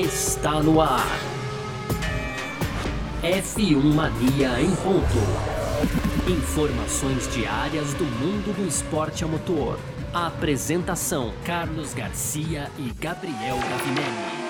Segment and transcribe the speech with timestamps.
[0.00, 1.06] está no ar.
[3.22, 5.18] F1 Mania em ponto.
[6.26, 9.78] Informações diárias do mundo do esporte a motor.
[10.14, 14.42] A apresentação: Carlos Garcia e Gabriel Gavinelli.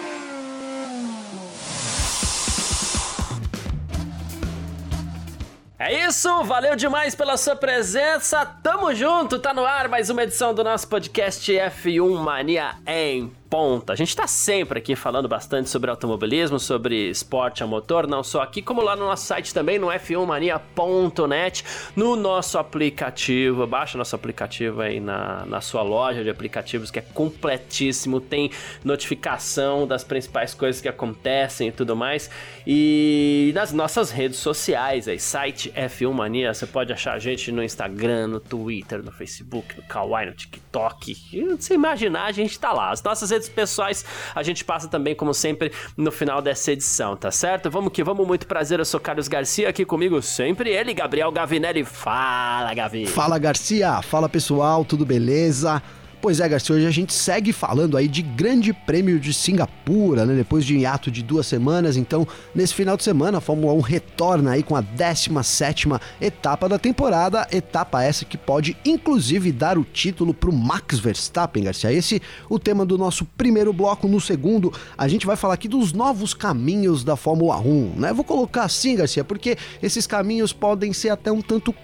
[5.77, 8.47] É isso, valeu demais pela sua presença.
[8.47, 13.93] Tamo junto, tá no ar mais uma edição do nosso podcast F1 Mania em ponta.
[13.93, 18.41] A gente está sempre aqui falando bastante sobre automobilismo, sobre esporte a motor, não só
[18.41, 21.63] aqui, como lá no nosso site também, no f1mania.net,
[21.95, 23.67] no nosso aplicativo.
[23.67, 28.51] Baixa nosso aplicativo aí na, na sua loja de aplicativos, que é completíssimo, tem
[28.83, 32.31] notificação das principais coisas que acontecem e tudo mais.
[32.67, 37.63] E nas nossas redes sociais, aí, site F1 Mania, você pode achar a gente no
[37.63, 41.15] Instagram, no Twitter, no Facebook, no Kawaii, no TikTok.
[41.35, 42.91] E, você imaginar, a gente tá lá.
[42.91, 47.17] As nossas redes redes pessoais a gente passa também, como sempre, no final dessa edição,
[47.17, 47.71] tá certo?
[47.71, 48.79] Vamos que vamos, muito prazer.
[48.79, 51.85] Eu sou Carlos Garcia, aqui comigo sempre ele, Gabriel Gavinelli.
[51.85, 53.07] Fala, Gavi.
[53.07, 54.01] Fala, Garcia.
[54.03, 54.85] Fala, pessoal.
[54.85, 55.83] Tudo beleza?
[56.23, 60.37] Pois é, Garcia, hoje a gente segue falando aí de Grande Prêmio de Singapura, né?
[60.37, 63.81] Depois de um hiato de duas semanas, então, nesse final de semana, a Fórmula 1
[63.81, 65.89] retorna aí com a 17
[66.21, 71.65] etapa da temporada, etapa essa que pode inclusive dar o título para o Max Verstappen,
[71.65, 71.93] Garcia.
[71.93, 74.07] Esse o tema do nosso primeiro bloco.
[74.07, 78.13] No segundo, a gente vai falar aqui dos novos caminhos da Fórmula 1, né?
[78.13, 81.75] Vou colocar assim, Garcia, porque esses caminhos podem ser até um tanto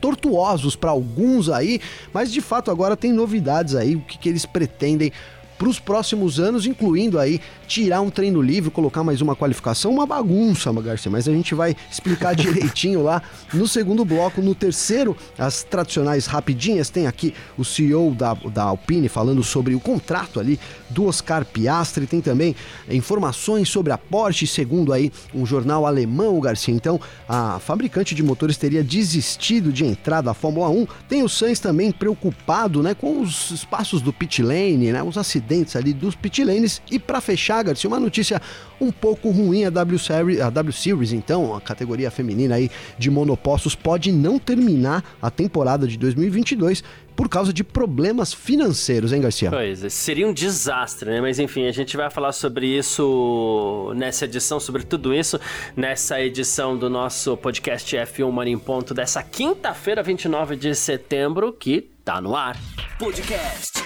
[0.00, 1.80] tortuosos para alguns aí,
[2.12, 5.12] mas de fato agora tem novidades aí, o que, que eles pretendem
[5.58, 7.40] para os próximos anos, incluindo aí
[7.72, 11.74] tirar um treino livre, colocar mais uma qualificação, uma bagunça, Garcia, mas a gente vai
[11.90, 13.22] explicar direitinho lá
[13.54, 14.42] no segundo bloco.
[14.42, 19.80] No terceiro, as tradicionais rapidinhas, tem aqui o CEO da, da Alpine falando sobre o
[19.80, 22.54] contrato ali do Oscar Piastri, tem também
[22.90, 26.74] informações sobre a Porsche, segundo aí um jornal alemão, Garcia.
[26.74, 30.86] Então, a fabricante de motores teria desistido de entrar da Fórmula 1.
[31.08, 35.74] Tem o Sainz também preocupado, né, com os espaços do pit lane, né, os acidentes
[35.74, 36.82] ali dos pit lanes.
[36.90, 38.40] E para fechar, Garcia, uma notícia
[38.80, 43.10] um pouco ruim a W Series, a W Series, então, a categoria feminina aí de
[43.10, 46.82] monopostos pode não terminar a temporada de 2022
[47.14, 49.50] por causa de problemas financeiros, hein, Garcia?
[49.50, 51.20] Pois, é, seria um desastre, né?
[51.20, 55.38] Mas enfim, a gente vai falar sobre isso nessa edição, sobre tudo isso,
[55.76, 61.90] nessa edição do nosso podcast F1 Mania em Ponto dessa quinta-feira, 29 de setembro, que
[62.04, 62.58] tá no ar.
[62.98, 63.82] Podcast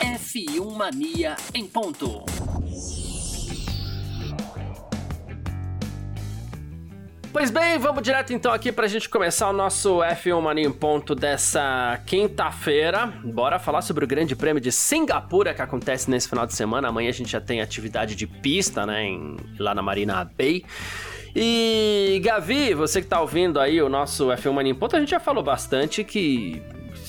[0.00, 2.24] F1 Mania em Ponto.
[7.32, 11.14] Pois bem, vamos direto então aqui pra gente começar o nosso F1 Mania em ponto
[11.14, 13.06] dessa quinta-feira.
[13.24, 16.88] Bora falar sobre o Grande Prêmio de Singapura que acontece nesse final de semana.
[16.88, 20.62] Amanhã a gente já tem atividade de pista, né, em, lá na Marina Bay.
[21.34, 25.10] E Gavi, você que tá ouvindo aí o nosso F1 Mania em ponto, a gente
[25.10, 26.62] já falou bastante que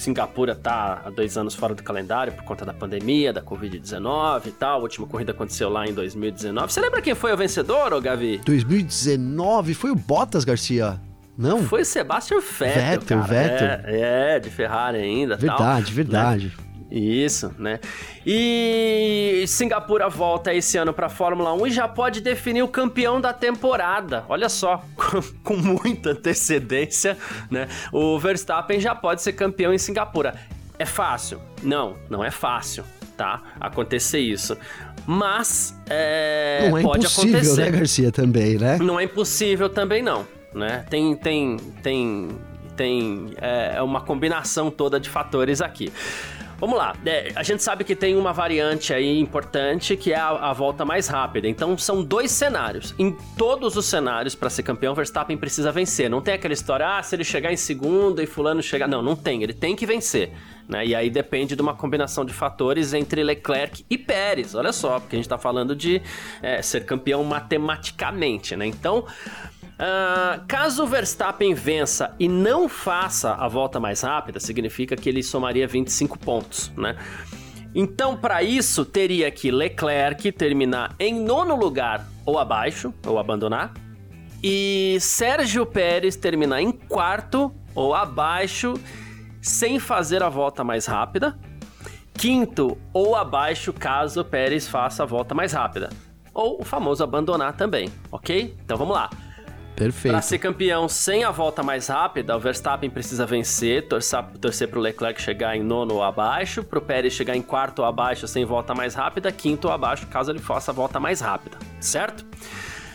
[0.03, 4.51] Singapura tá há dois anos fora do calendário por conta da pandemia, da Covid-19 e
[4.51, 4.79] tal.
[4.79, 6.73] A última corrida aconteceu lá em 2019.
[6.73, 8.41] Você lembra quem foi o vencedor, ô Gavi?
[8.45, 10.99] 2019 foi o Bottas, Garcia.
[11.37, 11.63] Não?
[11.63, 13.27] Foi o Sebastian Vettel, Vettel, cara.
[13.27, 13.67] Vettel.
[13.85, 15.37] É, é, de Ferrari ainda.
[15.37, 16.45] Verdade, tal, verdade.
[16.47, 16.72] Né?
[16.93, 17.79] Isso, né?
[18.23, 23.33] E Singapura volta esse ano para Fórmula 1 e já pode definir o campeão da
[23.33, 24.23] temporada.
[24.29, 24.85] Olha só,
[25.43, 27.17] com muita antecedência,
[27.49, 27.67] né?
[27.91, 30.35] O Verstappen já pode ser campeão em Singapura.
[30.77, 31.41] É fácil?
[31.63, 32.83] Não, não é fácil,
[33.17, 33.41] tá?
[33.59, 34.55] Acontecer isso.
[35.07, 37.61] Mas é, não é pode impossível, acontecer.
[37.61, 38.77] né, Garcia, também, né?
[38.77, 40.85] Não é impossível também não, né?
[40.91, 42.29] Tem tem tem
[42.75, 45.91] tem é, uma combinação toda de fatores aqui.
[46.63, 50.29] Vamos lá, é, a gente sabe que tem uma variante aí importante que é a,
[50.29, 51.45] a, volta mais rápida.
[51.45, 52.95] Então são dois cenários.
[52.97, 56.09] Em todos os cenários, para ser campeão, Verstappen precisa vencer.
[56.09, 58.87] Não tem aquela história, ah, se ele chegar em segundo e fulano chegar.
[58.87, 59.43] Não, não tem.
[59.43, 60.31] Ele tem que vencer.
[60.65, 60.85] Né?
[60.85, 64.55] E aí depende de uma combinação de fatores entre Leclerc e Pérez.
[64.55, 66.01] Olha só, porque a gente está falando de
[66.41, 68.65] é, ser campeão matematicamente, né?
[68.65, 69.05] Então,
[69.83, 75.67] Uh, caso Verstappen vença e não faça a volta mais rápida, significa que ele somaria
[75.67, 76.95] 25 pontos, né?
[77.75, 83.73] Então, para isso, teria que Leclerc terminar em nono lugar ou abaixo, ou abandonar,
[84.41, 88.75] e Sérgio Pérez terminar em quarto ou abaixo,
[89.41, 91.37] sem fazer a volta mais rápida.
[92.13, 95.89] Quinto ou abaixo, caso Pérez faça a volta mais rápida.
[96.33, 98.55] Ou o famoso abandonar também, ok?
[98.63, 99.09] Então vamos lá.
[99.75, 100.13] Perfeito.
[100.13, 104.79] Para ser campeão sem a volta mais rápida, o Verstappen precisa vencer, torcer, torcer para
[104.79, 108.27] o Leclerc chegar em nono ou abaixo, para o Pérez chegar em quarto ou abaixo
[108.27, 112.23] sem volta mais rápida, quinto ou abaixo caso ele faça a volta mais rápida, certo?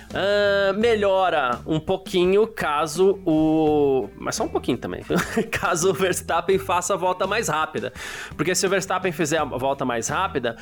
[0.08, 4.08] Uh, melhora um pouquinho caso o.
[4.16, 5.02] Mas só um pouquinho também.
[5.52, 7.92] caso o Verstappen faça a volta mais rápida.
[8.34, 10.56] Porque se o Verstappen fizer a volta mais rápida,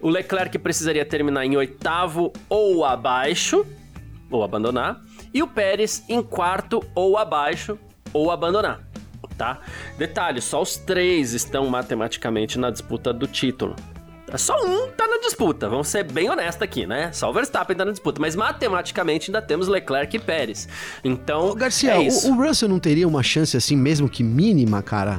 [0.00, 3.66] o Leclerc precisaria terminar em oitavo ou abaixo,
[4.30, 5.00] ou abandonar
[5.34, 7.76] e o Pérez em quarto ou abaixo
[8.12, 8.80] ou abandonar,
[9.36, 9.58] tá?
[9.98, 13.74] Detalhe, só os três estão matematicamente na disputa do título.
[14.36, 17.12] Só um tá na disputa, vamos ser bem honestos aqui, né?
[17.12, 20.68] Só o Verstappen tá na disputa, mas matematicamente ainda temos Leclerc e Pérez.
[21.04, 24.82] Então, Ô, Garcia, é o, o Russell não teria uma chance assim mesmo que mínima,
[24.82, 25.18] cara?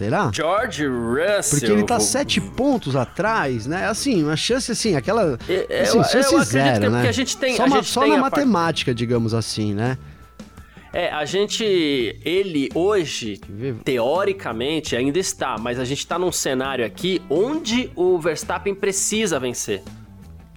[0.00, 0.30] Será?
[0.32, 1.58] George Russell.
[1.58, 3.86] Porque ele tá sete pontos atrás, né?
[3.86, 5.38] Assim, uma chance assim, aquela.
[5.46, 6.96] É, assim, eu, chance eu zero, né?
[7.00, 7.54] Porque a gente tem.
[7.54, 8.96] Só, uma, só tem na matemática, part...
[8.98, 9.98] digamos assim, né?
[10.90, 11.62] É, a gente.
[12.24, 13.42] Ele hoje,
[13.84, 19.82] teoricamente, ainda está, mas a gente tá num cenário aqui onde o Verstappen precisa vencer.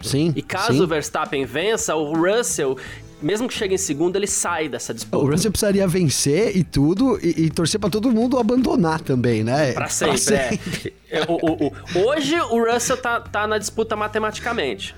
[0.02, 0.32] Sim.
[0.38, 0.82] E caso sim.
[0.82, 2.78] o Verstappen vença, o Russell
[3.24, 5.18] mesmo que chegue em segundo, ele sai dessa disputa.
[5.18, 9.74] O Russell precisaria vencer e tudo, e, e torcer para todo mundo abandonar também, né?
[9.74, 10.94] Pra sempre, pra sempre.
[11.10, 11.22] É.
[11.28, 14.96] o, o, o, hoje o Russell tá, tá na disputa matematicamente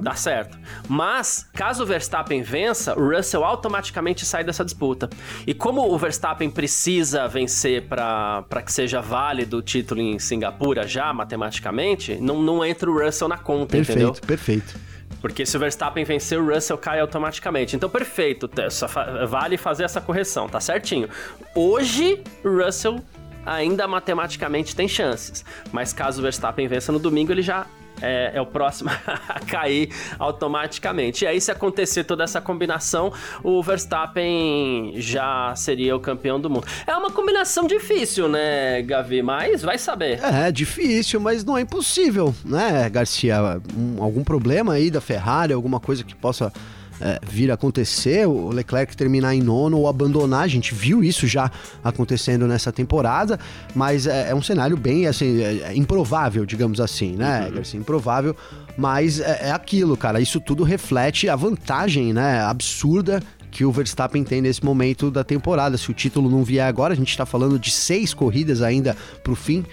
[0.00, 0.58] dá certo.
[0.88, 5.08] Mas, caso o Verstappen vença, o Russell automaticamente sai dessa disputa.
[5.46, 11.12] E como o Verstappen precisa vencer para que seja válido o título em Singapura já,
[11.12, 14.12] matematicamente, não, não entra o Russell na conta, perfeito, entendeu?
[14.26, 14.89] Perfeito, perfeito.
[15.20, 17.76] Porque se o Verstappen vencer, o Russell cai automaticamente.
[17.76, 18.50] Então, perfeito.
[18.70, 18.86] Só
[19.26, 21.08] vale fazer essa correção, tá certinho.
[21.54, 23.00] Hoje, Russell
[23.44, 25.44] ainda matematicamente tem chances.
[25.72, 27.66] Mas caso o Verstappen vença no domingo, ele já
[28.02, 28.90] é, é o próximo
[29.28, 31.24] a cair automaticamente.
[31.24, 33.12] E aí, se acontecer toda essa combinação,
[33.42, 36.66] o Verstappen já seria o campeão do mundo.
[36.86, 39.22] É uma combinação difícil, né, Gavi?
[39.22, 40.20] Mas vai saber.
[40.24, 43.60] É, difícil, mas não é impossível, né, Garcia?
[43.76, 46.52] Um, algum problema aí da Ferrari, alguma coisa que possa
[47.00, 51.26] é, vir a acontecer, o Leclerc terminar em nono ou abandonar, a gente viu isso
[51.26, 51.50] já
[51.82, 53.38] acontecendo nessa temporada,
[53.74, 57.80] mas é, é um cenário bem assim, é, é improvável, digamos assim, né, uhum.
[57.80, 58.36] improvável,
[58.76, 64.22] mas é, é aquilo, cara, isso tudo reflete a vantagem, né, absurda que o Verstappen
[64.22, 65.76] tem nesse momento da temporada.
[65.76, 69.32] Se o título não vier agora, a gente está falando de seis corridas ainda para
[69.32, 69.64] o fim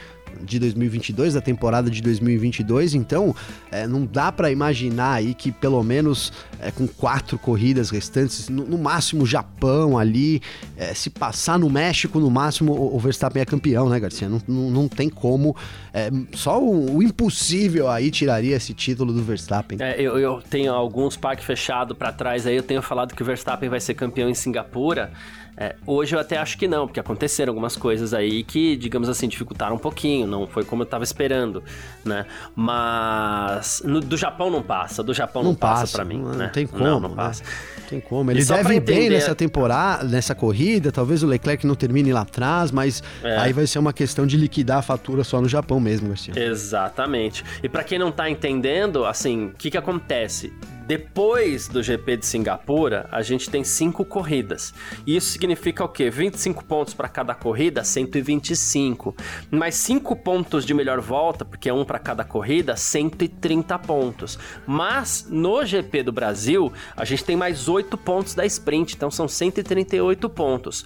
[0.42, 2.94] de 2022, da temporada de 2022.
[2.94, 3.36] Então,
[3.72, 8.66] é, não dá para imaginar aí que pelo menos é, com quatro corridas restantes, no,
[8.66, 10.42] no máximo Japão ali,
[10.76, 14.30] é, se passar no México, no máximo o, o Verstappen é campeão, né, Garcia?
[14.30, 15.56] Não, não, não tem como.
[15.94, 19.78] É, só o, o, impossível aí tiraria esse título do Verstappen.
[19.82, 23.26] É, eu, eu tenho alguns parques fechados para trás aí, eu tenho falado que o
[23.26, 25.12] Verstappen vai ser campeão em Singapura.
[25.60, 29.28] É, hoje eu até acho que não, porque aconteceram algumas coisas aí que, digamos assim,
[29.28, 31.64] dificultaram um pouquinho, não foi como eu tava esperando,
[32.06, 32.28] né?
[32.56, 36.34] Mas no, do Japão não passa, do Japão não, não passa, passa para mim, não,
[36.34, 36.46] né?
[36.46, 37.44] Não tem como, não, não passa.
[37.80, 38.30] Não tem como.
[38.30, 42.70] Ele deve ir bem nessa temporada, nessa corrida, talvez o Leclerc não termine lá atrás,
[42.70, 43.38] mas é.
[43.38, 46.38] aí vai ser uma questão de liquidar a fatura só no Japão mesmo, Garcia.
[46.38, 47.44] Exatamente.
[47.64, 50.54] E para quem não tá entendendo, assim, o que que acontece?
[50.88, 54.74] Depois do GP de Singapura, a gente tem cinco corridas.
[55.06, 56.10] Isso significa o quê?
[56.10, 59.14] 25 pontos para cada corrida, 125.
[59.52, 64.40] Mais 5 pontos de melhor volta, porque é um para cada corrida, 130 pontos.
[64.66, 69.28] Mas no GP do Brasil, a gente tem mais 8 pontos da sprint, então são
[69.28, 70.86] 138 pontos.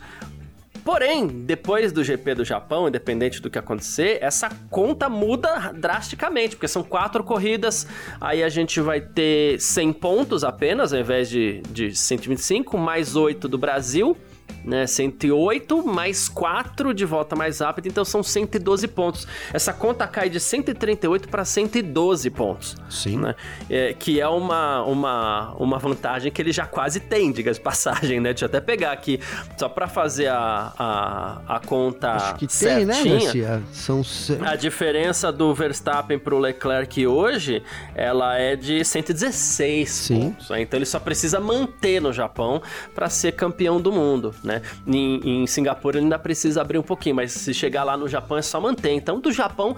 [0.84, 6.68] Porém, depois do GP do Japão, independente do que acontecer, essa conta muda drasticamente, porque
[6.68, 7.86] são quatro corridas,
[8.20, 13.48] aí a gente vai ter 100 pontos apenas, ao invés de, de 125, mais 8
[13.48, 14.18] do Brasil,
[14.64, 14.86] né?
[14.88, 19.28] 108 mais 4 de volta mais rápida, então são 112 pontos.
[19.54, 22.76] Essa conta cai de 138 para 112 pontos.
[22.90, 23.18] Sim.
[23.18, 23.36] Né?
[23.70, 28.20] É, que é uma, uma, uma vantagem que ele já quase tem, diga de passagem,
[28.20, 28.30] né?
[28.30, 29.20] Deixa eu até pegar aqui,
[29.58, 33.20] só para fazer a, a, a conta Acho que tem, né, certinha.
[33.20, 33.64] Garcia?
[33.72, 34.02] São...
[34.46, 37.64] A diferença do Verstappen pro Leclerc hoje,
[37.96, 40.20] ela é de 116 Sim.
[40.20, 40.50] pontos.
[40.50, 40.62] Né?
[40.62, 42.62] Então ele só precisa manter no Japão
[42.94, 44.62] para ser campeão do mundo, né?
[44.86, 48.42] Em, em Singapura ainda precisa abrir um pouquinho, mas se chegar lá no Japão é
[48.42, 48.92] só manter.
[48.92, 49.76] Então, do Japão,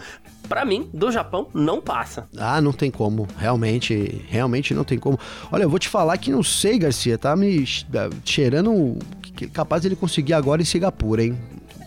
[0.47, 2.27] para mim, do Japão, não passa.
[2.37, 3.27] Ah, não tem como.
[3.37, 5.19] Realmente, realmente não tem como.
[5.51, 7.65] Olha, eu vou te falar que não sei, Garcia, tá me
[8.25, 8.97] cheirando
[9.51, 11.37] capaz ele conseguir agora em Singapura, hein?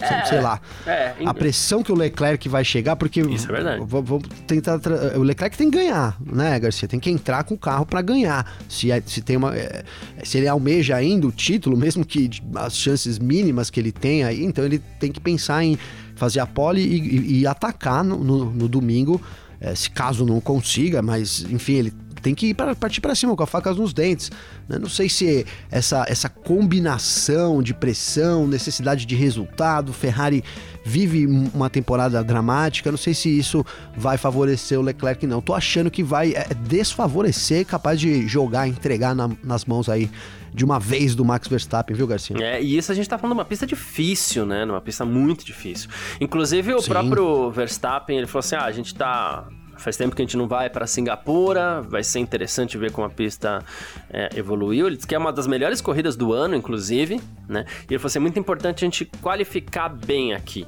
[0.00, 0.60] É, sei lá.
[0.86, 3.20] É, a pressão que o Leclerc vai chegar, porque.
[3.20, 3.84] Isso é verdade.
[3.86, 4.80] Vamos tentar.
[5.16, 6.88] O Leclerc tem que ganhar, né, Garcia?
[6.88, 8.50] Tem que entrar com o carro para ganhar.
[8.68, 9.56] Se, se tem uma.
[9.56, 9.84] É,
[10.22, 14.44] se ele almeja ainda o título, mesmo que as chances mínimas que ele tem aí,
[14.44, 15.78] então ele tem que pensar em
[16.14, 19.20] fazer a pole e, e, e atacar no, no, no domingo.
[19.58, 21.92] É, se caso não consiga, mas enfim, ele
[22.22, 24.30] tem que ir pra, partir para cima com a faca nos dentes.
[24.68, 24.78] Né?
[24.78, 30.42] Não sei se essa, essa combinação de pressão, necessidade de resultado, Ferrari
[30.84, 32.90] vive uma temporada dramática.
[32.90, 33.64] Não sei se isso
[33.96, 35.40] vai favorecer o Leclerc, não.
[35.40, 40.10] Tô achando que vai é, desfavorecer, capaz de jogar, entregar na, nas mãos aí
[40.54, 42.36] de uma vez do Max Verstappen, viu, Garcia?
[42.40, 44.64] É, e isso a gente tá falando de uma pista difícil, né?
[44.64, 45.90] Uma pista muito difícil.
[46.18, 46.88] Inclusive, o Sim.
[46.88, 49.46] próprio Verstappen, ele falou assim: ah, a gente tá
[49.78, 53.10] Faz tempo que a gente não vai para Singapura, vai ser interessante ver como a
[53.10, 53.64] pista
[54.10, 54.86] é, evoluiu.
[54.86, 57.64] Ele disse que é uma das melhores corridas do ano, inclusive, né?
[57.88, 60.66] E ele falou assim: é muito importante a gente qualificar bem aqui.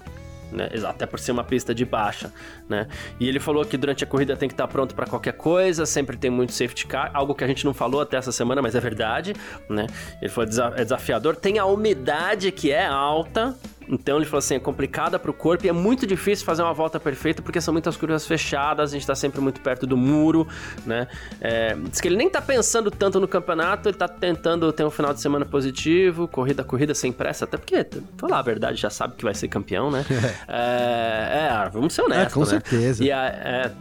[0.51, 0.69] Né?
[0.87, 2.33] Até por ser uma pista de baixa,
[2.69, 2.87] né?
[3.21, 6.17] E ele falou que durante a corrida tem que estar pronto para qualquer coisa, sempre
[6.17, 8.81] tem muito safety car, algo que a gente não falou até essa semana, mas é
[8.81, 9.35] verdade,
[9.69, 9.87] né?
[10.23, 13.55] Ele falou é desafiador, tem a umidade que é alta,
[13.89, 16.73] então ele falou assim: é complicada para o corpo e é muito difícil fazer uma
[16.73, 20.47] volta perfeita porque são muitas curvas fechadas, a gente está sempre muito perto do muro,
[20.87, 21.09] né?
[21.41, 24.91] É, diz que ele nem está pensando tanto no campeonato, ele está tentando ter um
[24.91, 29.15] final de semana positivo, corrida corrida sem pressa, até porque, falar a verdade, já sabe
[29.17, 30.05] que vai ser campeão, né?
[30.49, 32.33] é, é, vamos ser honestos.
[32.33, 32.47] É, com né?
[32.47, 33.05] certeza.
[33.05, 33.73] E a, é,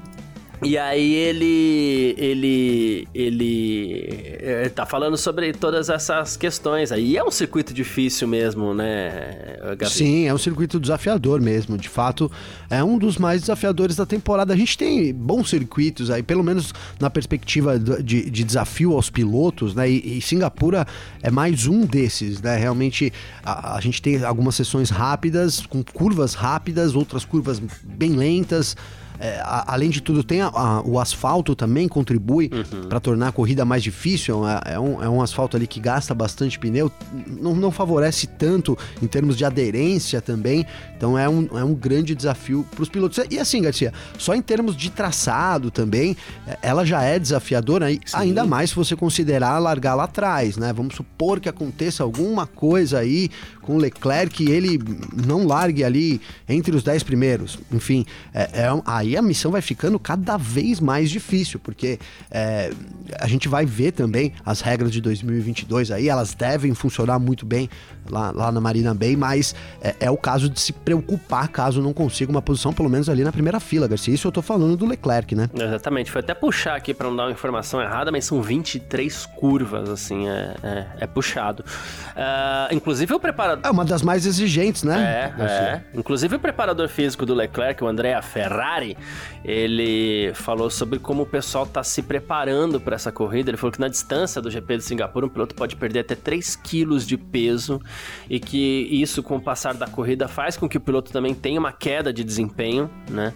[0.64, 6.92] e aí ele ele ele é, tá falando sobre todas essas questões.
[6.92, 9.90] Aí é um circuito difícil mesmo, né, Gabi?
[9.90, 11.78] Sim, é um circuito desafiador mesmo.
[11.78, 12.32] De fato,
[12.70, 14.54] é um dos mais desafiadores da temporada.
[14.54, 19.76] A gente tem bons circuitos aí, pelo menos na perspectiva de, de desafio aos pilotos,
[19.76, 19.90] né?
[19.90, 20.88] E, e, Singapura
[21.22, 22.58] é mais um desses, né?
[22.58, 28.76] Realmente a, a gente tem algumas sessões rápidas, com curvas rápidas, outras curvas bem lentas.
[29.20, 32.90] É, a, além de tudo, tem a, o asfalto também contribui uhum.
[32.90, 34.48] para tornar a corrida mais difícil.
[34.48, 36.92] É, é, um, é um asfalto ali que gasta bastante pneu,
[37.26, 40.66] não, não favorece tanto em termos de aderência também.
[40.96, 43.20] Então é um, é um grande desafio para os pilotos.
[43.30, 46.16] E assim, Garcia, só em termos de traçado também,
[46.48, 50.72] é, ela já é desafiadora, ainda mais se você considerar largar lá atrás, né?
[50.74, 53.30] Vamos supor que aconteça alguma coisa aí
[53.62, 54.80] com o Leclerc e ele
[55.26, 57.60] não largue ali entre os 10 primeiros.
[57.72, 62.00] Enfim, é, é, aí a missão vai ficando cada vez mais difícil, porque
[62.32, 62.72] é,
[63.20, 67.70] a gente vai ver também as regras de 2022 aí, elas devem funcionar muito bem
[68.10, 71.94] lá, lá na Marina Bay, mas é, é, o caso de se preocupar caso não
[71.94, 74.14] consiga uma posição, pelo menos ali na primeira fila, Garcia.
[74.14, 75.50] Isso eu tô falando do Leclerc, né?
[75.54, 76.12] Exatamente.
[76.12, 80.28] Foi até puxar aqui para não dar uma informação errada, mas são 23 curvas, assim,
[80.28, 81.64] é, é, é puxado.
[82.10, 85.34] Uh, inclusive o preparador é uma das mais exigentes, né?
[85.38, 85.82] É, é.
[85.94, 88.97] Inclusive o preparador físico do Leclerc, o Andrea Ferrari,
[89.44, 93.50] ele falou sobre como o pessoal está se preparando para essa corrida.
[93.50, 96.56] Ele falou que na distância do GP de Singapura, um piloto pode perder até 3
[96.56, 97.82] quilos de peso
[98.30, 101.60] e que isso, com o passar da corrida, faz com que o piloto também tenha
[101.60, 103.34] uma queda de desempenho, né?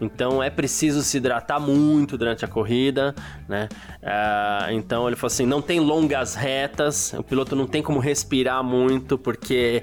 [0.00, 3.14] Então é preciso se hidratar muito durante a corrida,
[3.48, 3.68] né?
[4.02, 8.62] Uh, então ele falou assim: não tem longas retas, o piloto não tem como respirar
[8.62, 9.82] muito, porque.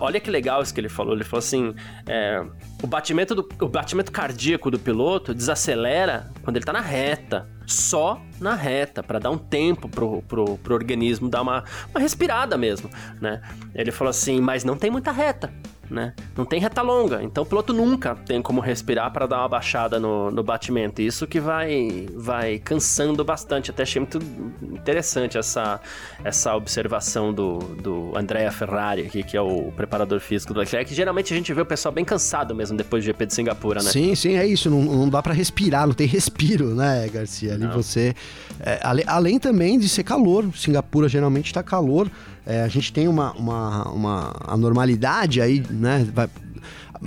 [0.00, 1.14] Olha que legal isso que ele falou.
[1.14, 1.74] Ele falou assim:
[2.06, 2.44] é,
[2.82, 8.20] o, batimento do, o batimento cardíaco do piloto desacelera quando ele está na reta só
[8.40, 12.90] na reta, para dar um tempo pro, pro, pro organismo dar uma, uma respirada mesmo,
[13.20, 13.40] né?
[13.74, 15.52] Ele falou assim, mas não tem muita reta
[15.92, 16.14] né?
[16.36, 20.00] Não tem reta longa, então o piloto nunca tem como respirar para dar uma baixada
[20.00, 21.02] no, no batimento.
[21.02, 23.70] Isso que vai, vai cansando bastante.
[23.70, 24.18] Até achei muito
[24.62, 25.80] interessante essa,
[26.24, 30.92] essa observação do, do Andrea Ferrari, aqui, que é o preparador físico do Leclerc.
[30.94, 33.90] Geralmente a gente vê o pessoal bem cansado mesmo depois do GP de Singapura, né?
[33.90, 34.70] Sim, sim, é isso.
[34.70, 37.54] Não, não dá para respirar, não tem respiro, né, Garcia?
[37.54, 37.72] Ali não.
[37.72, 38.14] você.
[38.60, 42.10] É, além, além também de ser calor, Singapura geralmente está calor.
[42.46, 46.06] É, a gente tem uma, uma, uma anormalidade aí, né?
[46.12, 46.28] Vai,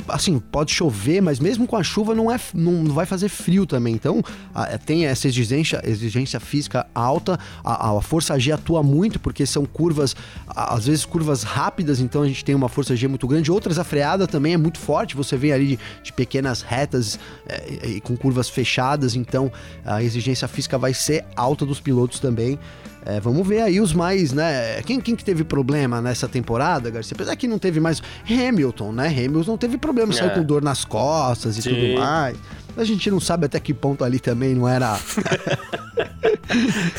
[0.09, 3.93] assim, pode chover, mas mesmo com a chuva não, é, não vai fazer frio também.
[3.93, 4.21] Então,
[4.53, 9.65] a, tem essa exigência, exigência física alta, a, a, força G atua muito, porque são
[9.65, 10.15] curvas,
[10.47, 13.51] às vezes curvas rápidas, então a gente tem uma força G muito grande.
[13.51, 17.87] Outras, a freada também é muito forte, você vem ali de, de pequenas retas é,
[17.87, 19.51] e com curvas fechadas, então
[19.85, 22.59] a exigência física vai ser alta dos pilotos também.
[23.05, 24.81] É, vamos ver aí os mais, né?
[24.81, 27.13] Quem, quem que teve problema nessa temporada, Garcia?
[27.13, 28.01] Apesar que não teve mais.
[28.27, 29.07] Hamilton, né?
[29.07, 30.15] Hamilton teve problema, é.
[30.15, 31.69] saiu com dor nas costas e Sim.
[31.69, 32.35] tudo mais.
[32.77, 34.99] A gente não sabe até que ponto ali também não era.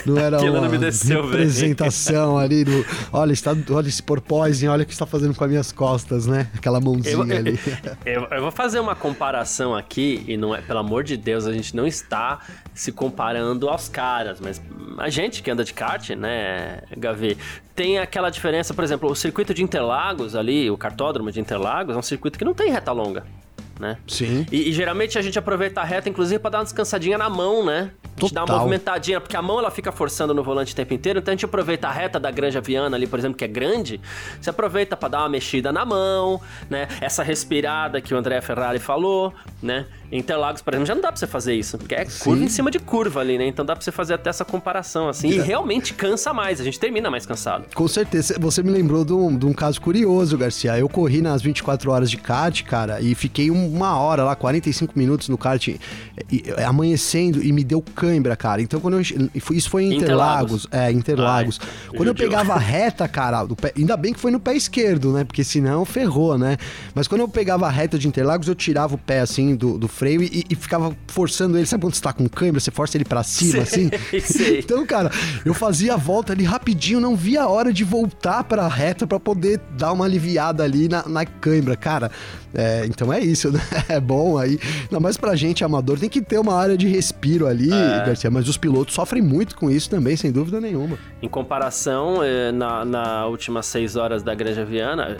[0.04, 2.84] não era Aquilo uma não desceu representação ali do.
[3.12, 6.48] Olha, está, olha esse porpoise, olha o que está fazendo com as minhas costas, né?
[6.54, 7.58] Aquela mãozinha Eu, ali.
[8.04, 11.52] eu- eu vou fazer uma comparação aqui, e não é, pelo amor de Deus, a
[11.52, 12.40] gente não está
[12.74, 14.60] se comparando aos caras, mas
[14.98, 17.36] a gente que anda de kart, né, Gavi,
[17.74, 21.98] tem aquela diferença, por exemplo, o circuito de Interlagos ali, o cartódromo de Interlagos, é
[21.98, 23.24] um circuito que não tem reta longa.
[23.78, 23.98] Né?
[24.06, 24.46] Sim.
[24.50, 27.64] E, e geralmente a gente aproveita a reta, inclusive, pra dar uma descansadinha na mão,
[27.64, 27.90] né?
[28.16, 28.60] A gente dá uma Total.
[28.60, 31.44] movimentadinha, porque a mão ela fica forçando no volante o tempo inteiro, então a gente
[31.44, 34.00] aproveita a reta da Granja Viana ali, por exemplo, que é grande,
[34.40, 36.40] você aproveita pra dar uma mexida na mão,
[36.70, 36.88] né?
[37.00, 39.84] Essa respirada que o André Ferrari falou, né?
[40.10, 42.44] Interlagos, por exemplo, já não dá pra você fazer isso, porque é curva Sim.
[42.44, 43.46] em cima de curva ali, né?
[43.46, 46.78] Então dá pra você fazer até essa comparação, assim, e realmente cansa mais, a gente
[46.78, 47.64] termina mais cansado.
[47.74, 48.36] Com certeza.
[48.38, 50.78] Você me lembrou de um, de um caso curioso, Garcia.
[50.78, 54.92] Eu corri nas 24 horas de kart, cara, e fiquei um- uma hora lá, 45
[54.96, 55.78] minutos no kart, e-
[56.30, 58.62] e- amanhecendo, e me deu cãibra, cara.
[58.62, 59.00] Então, quando eu.
[59.52, 60.66] Isso foi em Interlagos.
[60.66, 60.68] Interlagos.
[60.70, 61.60] É, Interlagos.
[61.62, 65.12] Ai, quando eu pegava a reta, cara, pé- ainda bem que foi no pé esquerdo,
[65.12, 65.24] né?
[65.24, 66.56] Porque senão ferrou, né?
[66.94, 69.88] Mas quando eu pegava a reta de Interlagos, eu tirava o pé assim do, do
[69.96, 71.66] freio e, e ficava forçando ele.
[71.66, 73.90] Sabe quando você tá com cãibra, você força ele pra cima, assim?
[74.10, 74.58] Sei, sei.
[74.58, 75.10] Então, cara,
[75.44, 79.18] eu fazia a volta ali rapidinho, não via a hora de voltar pra reta pra
[79.18, 82.10] poder dar uma aliviada ali na, na cãibra, cara.
[82.54, 83.60] É, então é isso, né?
[83.88, 84.58] É bom aí.
[84.82, 88.04] Ainda mais pra gente amador, tem que ter uma área de respiro ali, É.
[88.06, 88.30] Garcia.
[88.30, 90.98] Mas os pilotos sofrem muito com isso também, sem dúvida nenhuma.
[91.22, 95.18] Em comparação, eh, na, na últimas seis horas da Granja Viana,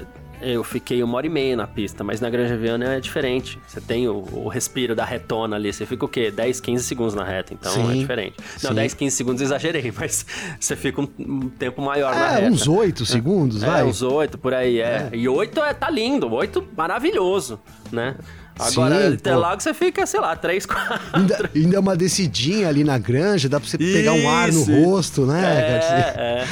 [0.48, 3.58] eu fiquei uma hora e meia na pista, mas na Granja Viana é diferente.
[3.66, 6.30] Você tem o, o respiro da retona ali, você fica o quê?
[6.30, 8.34] 10, 15 segundos na reta, então é Sim, diferente.
[8.62, 8.74] Não, sim.
[8.76, 10.24] 10, 15 segundos exagerei, mas
[10.60, 12.52] você fica um, um tempo maior na É, reta.
[12.52, 13.84] uns oito segundos, É, vai.
[13.84, 15.10] uns oito por aí, é.
[15.12, 17.58] E oito é, tá lindo, oito maravilhoso,
[17.90, 18.14] né?
[18.58, 20.98] Agora, Sim, Interlagos você fica, sei lá, três, quatro.
[21.12, 24.62] Ainda, ainda é uma descidinha ali na granja, dá pra você pegar um ar no
[24.62, 24.84] Isso.
[24.84, 25.96] rosto, né, É, Garcia?
[25.96, 26.44] é,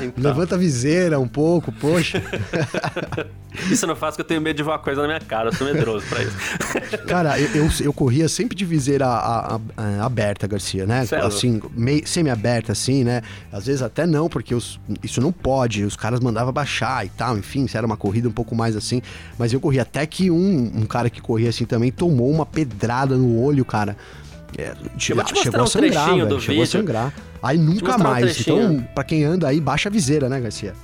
[0.02, 0.24] é, então.
[0.24, 2.22] Levanta a viseira um pouco, poxa.
[3.70, 5.52] Isso eu não faço porque eu tenho medo de voar coisa na minha cara, eu
[5.52, 6.98] sou medroso pra isso.
[7.06, 11.04] Cara, eu, eu, eu corria sempre de viseira a- a- a- aberta, Garcia, né?
[11.04, 11.26] Sério?
[11.26, 13.22] Assim, meio, semi-aberta, assim, né?
[13.52, 15.84] Às vezes até não, porque os- isso não pode.
[15.84, 19.02] Os caras mandavam baixar e tal, enfim, se era uma corrida um pouco mais assim.
[19.36, 23.16] Mas eu corria até que um, um cara que corria assim também tomou uma pedrada
[23.16, 23.96] no olho, cara.
[24.58, 26.66] É, che- vou te mostrar chegou a um sangrar, velho, chegou a vídeo.
[26.66, 27.14] sangrar.
[27.42, 28.24] Aí nunca um mais.
[28.34, 28.72] trechinho.
[28.72, 30.74] então, pra quem anda aí, baixa a viseira, né, Garcia?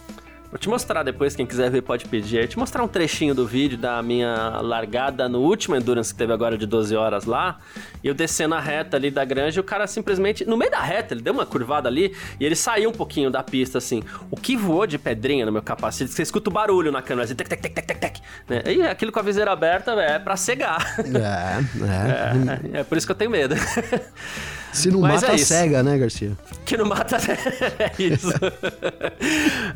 [0.50, 2.36] Vou te mostrar depois, quem quiser ver pode pedir.
[2.36, 6.18] Eu vou te mostrar um trechinho do vídeo da minha largada no último Endurance que
[6.18, 7.58] teve agora de 12 horas lá.
[8.02, 10.80] E eu descendo a reta ali da granja e o cara simplesmente, no meio da
[10.80, 14.02] reta, ele deu uma curvada ali e ele saiu um pouquinho da pista assim.
[14.30, 17.34] O que voou de pedrinha no meu capacete, você escuta o barulho na câmera, assim,
[17.34, 18.20] tec, tec, tec, tec, tec, tec.
[18.48, 18.62] Né?
[18.66, 20.96] E aquilo com a viseira aberta é pra cegar.
[21.00, 22.26] É, é.
[22.76, 23.54] É, é por isso que eu tenho medo.
[24.76, 25.46] Se não Mas mata, é isso.
[25.46, 26.32] cega, né, Garcia?
[26.64, 27.16] Que não mata.
[27.78, 28.28] é isso.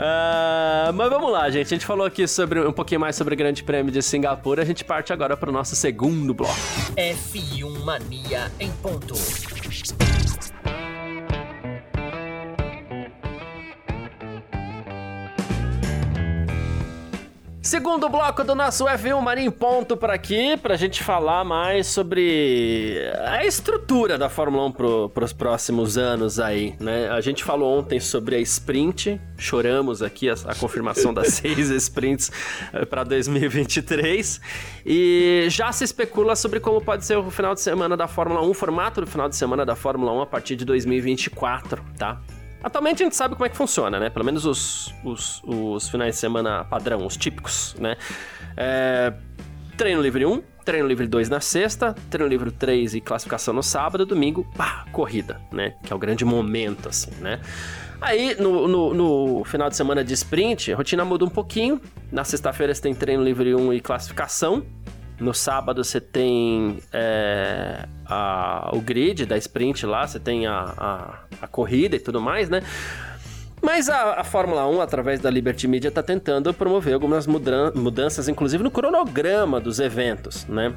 [0.03, 1.67] Ah, mas vamos lá, gente.
[1.67, 4.63] A gente falou aqui sobre um pouquinho mais sobre o Grande Prêmio de Singapura.
[4.63, 6.55] A gente parte agora para o nosso segundo bloco.
[6.97, 9.15] F1 Mania em ponto.
[17.63, 22.99] Segundo bloco do nosso F1 Mania em ponto por aqui, pra gente falar mais sobre
[23.27, 27.11] a estrutura da Fórmula 1 pro, pros próximos anos aí, né?
[27.11, 32.33] A gente falou ontem sobre a sprint, choramos aqui a, a confirmação das seis sprints
[32.73, 34.41] eh, pra 2023
[34.87, 38.49] e já se especula sobre como pode ser o final de semana da Fórmula 1,
[38.49, 42.23] o formato do final de semana da Fórmula 1 a partir de 2024, tá?
[42.63, 44.11] Atualmente a gente sabe como é que funciona, né?
[44.11, 47.97] Pelo menos os, os, os finais de semana padrão, os típicos, né?
[48.57, 49.13] É,
[49.77, 54.05] treino livre 1, treino livre 2 na sexta, treino livre 3 e classificação no sábado,
[54.05, 55.75] domingo, pá, corrida, né?
[55.83, 57.41] Que é o grande momento, assim, né?
[58.01, 61.81] Aí, no, no, no final de semana de sprint, a rotina muda um pouquinho.
[62.11, 64.65] Na sexta-feira você tem treino livre 1 e classificação.
[65.21, 71.19] No sábado você tem é, a- o grid da sprint lá, você tem a, a,
[71.43, 72.63] a corrida e tudo mais, né?
[73.63, 78.27] Mas a, a Fórmula 1, através da Liberty Media, está tentando promover algumas mudan- mudanças,
[78.29, 80.73] inclusive no cronograma dos eventos, né?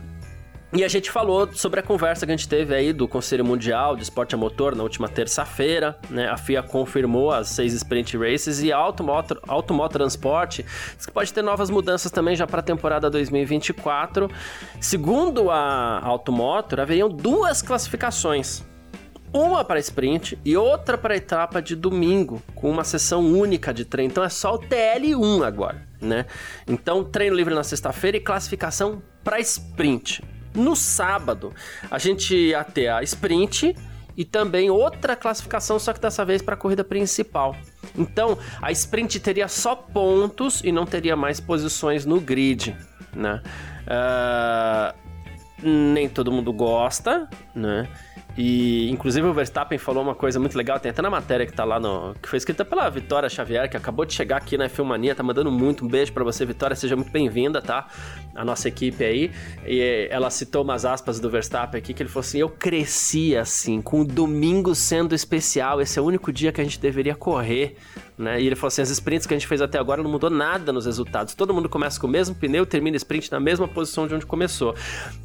[0.75, 3.95] E a gente falou sobre a conversa que a gente teve aí do Conselho Mundial
[3.95, 6.27] de Esporte a Motor na última terça-feira, né?
[6.27, 10.61] A FIA confirmou as seis sprint races e a Automotor, Automotor Transport
[10.97, 14.27] diz que pode ter novas mudanças também já para a temporada 2024.
[14.81, 18.63] Segundo a Automotor, haveriam duas classificações.
[19.31, 24.11] Uma para sprint e outra para etapa de domingo, com uma sessão única de treino.
[24.11, 26.25] Então é só o TL1 agora, né?
[26.67, 30.32] Então treino livre na sexta-feira e classificação para sprint.
[30.53, 31.53] No sábado,
[31.89, 33.75] a gente ia ter a sprint
[34.15, 37.55] e também outra classificação, só que dessa vez para a corrida principal.
[37.97, 42.75] Então, a sprint teria só pontos e não teria mais posições no grid,
[43.15, 43.41] né?
[43.83, 45.03] Uh,
[45.63, 47.87] nem todo mundo gosta, né?
[48.35, 51.63] E inclusive o Verstappen falou uma coisa muito legal, tem até na matéria que tá
[51.63, 52.15] lá no.
[52.21, 55.51] que foi escrita pela Vitória Xavier, que acabou de chegar aqui na Filmania, tá mandando
[55.51, 57.87] muito um beijo para você, Vitória, seja muito bem-vinda, tá?
[58.35, 59.31] A nossa equipe aí.
[59.65, 63.81] E ela citou umas aspas do Verstappen aqui, que ele falou assim: Eu cresci assim,
[63.81, 67.77] com o domingo sendo especial, esse é o único dia que a gente deveria correr.
[68.17, 68.41] Né?
[68.41, 70.71] E ele falou assim: as sprints que a gente fez até agora não mudou nada
[70.71, 71.33] nos resultados.
[71.33, 74.75] Todo mundo começa com o mesmo pneu, termina sprint na mesma posição de onde começou.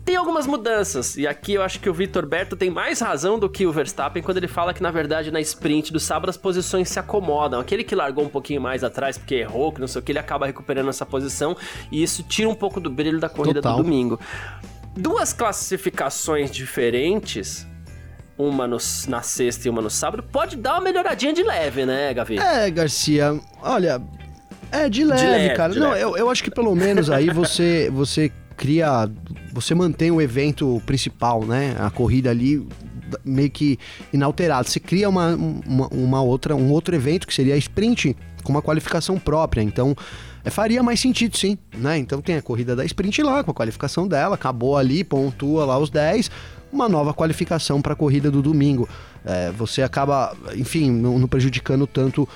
[0.04, 3.48] Tem algumas mudanças, e aqui eu acho que o Vitor Berto tem mais razão do
[3.48, 6.88] que o Verstappen quando ele fala que, na verdade, na sprint do sábado as posições
[6.88, 7.60] se acomodam.
[7.60, 10.18] Aquele que largou um pouquinho mais atrás porque errou, que não sei o que, ele
[10.18, 11.56] acaba recuperando essa posição,
[11.90, 13.76] e isso tira um pouco do brilho da corrida Total.
[13.76, 14.18] do domingo.
[14.96, 17.66] Duas classificações diferentes
[18.38, 22.14] uma no, na sexta e uma no sábado, pode dar uma melhoradinha de leve, né,
[22.14, 22.38] Gavi?
[22.38, 24.00] É, Garcia, olha,
[24.70, 25.72] é de leve, de leve cara.
[25.72, 26.02] De Não, leve.
[26.02, 29.10] Eu, eu acho que pelo menos aí você, você cria,
[29.52, 31.74] você mantém o evento principal, né?
[31.78, 32.66] A corrida ali
[33.24, 33.78] meio que
[34.12, 34.68] inalterado.
[34.68, 38.62] Você cria uma, uma, uma, outra, um outro evento que seria a sprint com uma
[38.62, 39.62] qualificação própria.
[39.62, 39.96] Então,
[40.44, 41.98] é, faria mais sentido sim, né?
[41.98, 45.78] Então tem a corrida da sprint lá, com a qualificação dela, acabou ali, pontua lá
[45.78, 46.30] os 10
[46.72, 48.88] uma nova qualificação para a corrida do domingo.
[49.24, 52.28] É, você acaba, enfim, não, não, prejudicando tanto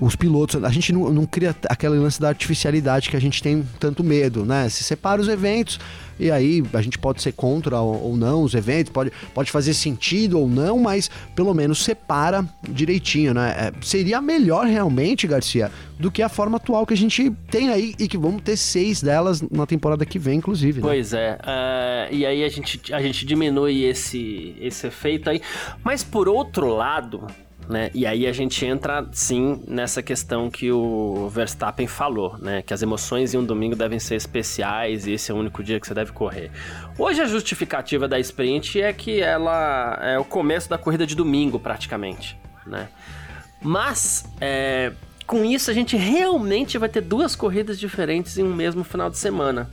[0.00, 0.62] os pilotos.
[0.62, 4.44] A gente não, não cria aquele lance da artificialidade que a gente tem tanto medo,
[4.44, 4.68] né?
[4.68, 5.78] Se separa os eventos,
[6.18, 10.38] e aí a gente pode ser contra ou não os eventos, pode, pode fazer sentido
[10.38, 13.54] ou não, mas pelo menos separa direitinho, né?
[13.58, 17.94] É, seria melhor realmente, Garcia, do que a forma atual que a gente tem aí
[17.98, 20.80] e que vamos ter seis delas na temporada que vem, inclusive.
[20.80, 20.86] Né?
[20.86, 25.40] Pois é, uh, e aí a gente, a gente diminui esse, esse efeito aí.
[25.84, 27.26] Mas por outro lado,
[27.72, 27.90] né?
[27.94, 32.62] E aí a gente entra sim nessa questão que o Verstappen falou, né?
[32.62, 35.80] Que as emoções em um domingo devem ser especiais e esse é o único dia
[35.80, 36.50] que você deve correr.
[36.98, 41.58] Hoje a justificativa da sprint é que ela é o começo da corrida de domingo,
[41.58, 42.88] praticamente, né?
[43.60, 44.92] Mas é,
[45.26, 49.16] com isso a gente realmente vai ter duas corridas diferentes em um mesmo final de
[49.16, 49.70] semana.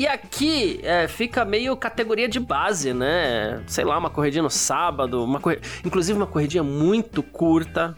[0.00, 3.62] E aqui é, fica meio categoria de base, né?
[3.66, 5.60] Sei lá, uma corridinha no sábado, uma cor...
[5.84, 7.94] inclusive uma corridinha muito curta,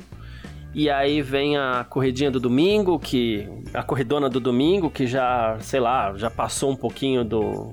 [0.74, 5.80] e aí vem a corridinha do domingo, que a corridona do domingo, que já, sei
[5.80, 7.70] lá, já passou um pouquinho do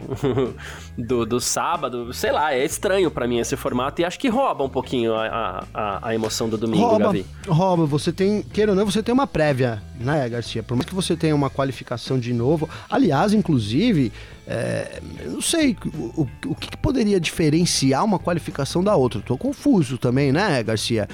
[0.98, 2.14] do, do, sábado.
[2.14, 5.66] Sei lá, é estranho para mim esse formato e acho que rouba um pouquinho a,
[5.74, 7.16] a, a emoção do domingo, rouba.
[7.48, 10.62] Rouba, você tem, queira ou não, você tem uma prévia, né, Garcia?
[10.62, 12.70] Por mais que você tenha uma qualificação de novo.
[12.90, 14.12] Aliás, inclusive,
[14.46, 15.78] é, não sei
[16.18, 19.22] o, o que poderia diferenciar uma qualificação da outra.
[19.22, 21.08] Tô confuso também, né, Garcia?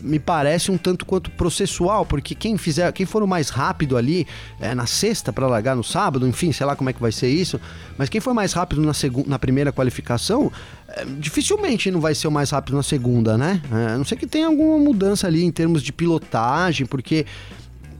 [0.00, 4.26] Me parece um tanto quanto processual, porque quem fizer, quem for o mais rápido ali
[4.60, 7.28] é, na sexta para largar no sábado, enfim, sei lá como é que vai ser
[7.28, 7.60] isso,
[7.96, 10.50] mas quem for mais rápido na, segunda, na primeira qualificação,
[10.88, 13.62] é, dificilmente não vai ser o mais rápido na segunda, né?
[13.72, 17.26] É, a não sei que tenha alguma mudança ali em termos de pilotagem, porque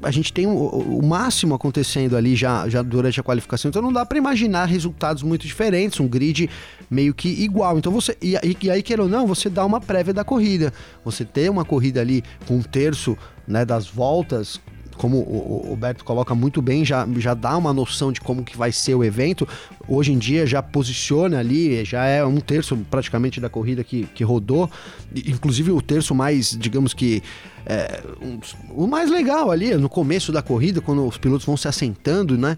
[0.05, 3.93] a gente tem o, o, máximo acontecendo ali já, já durante a qualificação, então não
[3.93, 6.49] dá para imaginar resultados muito diferentes, um grid
[6.91, 7.79] meio que igual.
[7.79, 8.17] Então você.
[8.21, 10.73] E, e, aí, queira ou não, você dá uma prévia da corrida.
[11.05, 14.61] Você ter uma corrida ali com um terço né, das voltas
[14.97, 18.73] como o, o coloca muito bem, já, já dá uma noção de como que vai
[18.73, 19.47] ser o evento.
[19.87, 24.25] Hoje em dia já posiciona ali, já é um terço praticamente da corrida que, que
[24.25, 24.71] rodou,
[25.15, 27.23] inclusive o terço mais, digamos que
[27.67, 28.39] é, um,
[28.71, 32.57] o mais legal ali, no começo da corrida, quando os pilotos vão se assentando, né?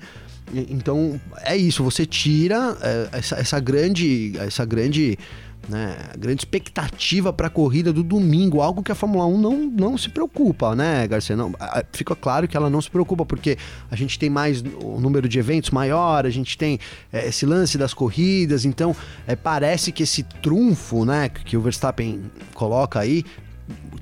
[0.54, 5.18] Então é isso, você tira é, essa, essa grande, essa grande
[5.68, 9.98] né, grande expectativa para a corrida do domingo, algo que a Fórmula 1 não, não
[9.98, 11.36] se preocupa, né, Garcia?
[11.36, 11.52] Não,
[11.92, 13.58] fica claro que ela não se preocupa, porque
[13.90, 16.78] a gente tem mais o número de eventos maior, a gente tem
[17.12, 18.94] é, esse lance das corridas, então
[19.26, 22.22] é, parece que esse trunfo né, que o Verstappen
[22.54, 23.24] coloca aí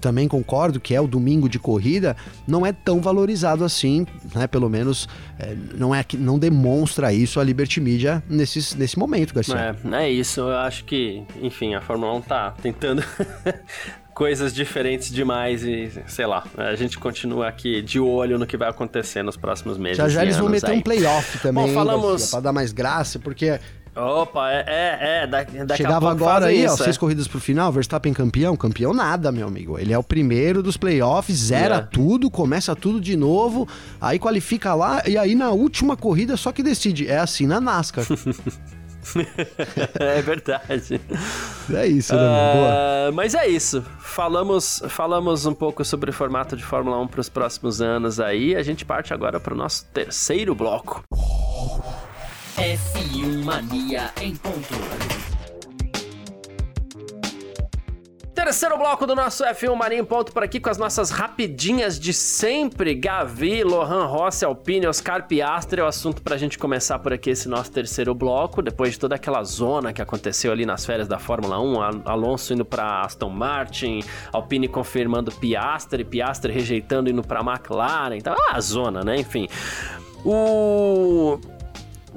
[0.05, 2.15] também concordo que é o domingo de corrida,
[2.47, 4.47] não é tão valorizado assim, né?
[4.47, 9.75] Pelo menos é, não é não demonstra isso a Liberty Media nesse, nesse momento, Garcia.
[9.83, 10.41] É, é isso.
[10.41, 13.03] Eu acho que, enfim, a Fórmula 1 tá tentando
[14.13, 18.69] coisas diferentes demais e, sei lá, a gente continua aqui de olho no que vai
[18.69, 19.97] acontecer nos próximos meses.
[19.97, 20.79] Já já eles vão meter aí.
[20.79, 22.31] um playoff também, Bom, falamos...
[22.31, 23.59] para dar mais graça, porque
[23.97, 26.85] Opa, é, é, é daqui, daqui Chegava agora aí, isso, ó, é.
[26.85, 29.79] seis corridas pro final, Verstappen campeão, campeão nada, meu amigo.
[29.79, 31.81] Ele é o primeiro dos playoffs, zera é.
[31.81, 33.69] tudo, começa tudo de novo,
[34.01, 37.09] aí qualifica lá, e aí na última corrida só que decide.
[37.09, 38.05] É assim na NASCAR.
[40.01, 41.01] é verdade.
[41.73, 42.21] É isso, né?
[42.21, 43.85] Uh, mas é isso.
[44.01, 48.57] Falamos, falamos um pouco sobre o formato de Fórmula 1 para os próximos anos aí.
[48.57, 51.05] A gente parte agora para o nosso terceiro bloco.
[52.57, 54.75] F1 Mania em ponto.
[58.33, 62.95] Terceiro bloco do nosso F1 Marinho Ponto por aqui com as nossas rapidinhas de sempre.
[62.95, 67.49] Gavi, Lohan Rossi, Alpine, Oscar Piastri é o assunto pra gente começar por aqui esse
[67.49, 68.63] nosso terceiro bloco.
[68.63, 72.65] Depois de toda aquela zona que aconteceu ali nas férias da Fórmula 1, Alonso indo
[72.65, 74.01] pra Aston Martin,
[74.33, 78.17] Alpine confirmando Piastri, Piastri rejeitando indo pra McLaren.
[78.17, 79.17] Então, ah, a zona, né?
[79.17, 79.49] Enfim.
[80.25, 81.39] O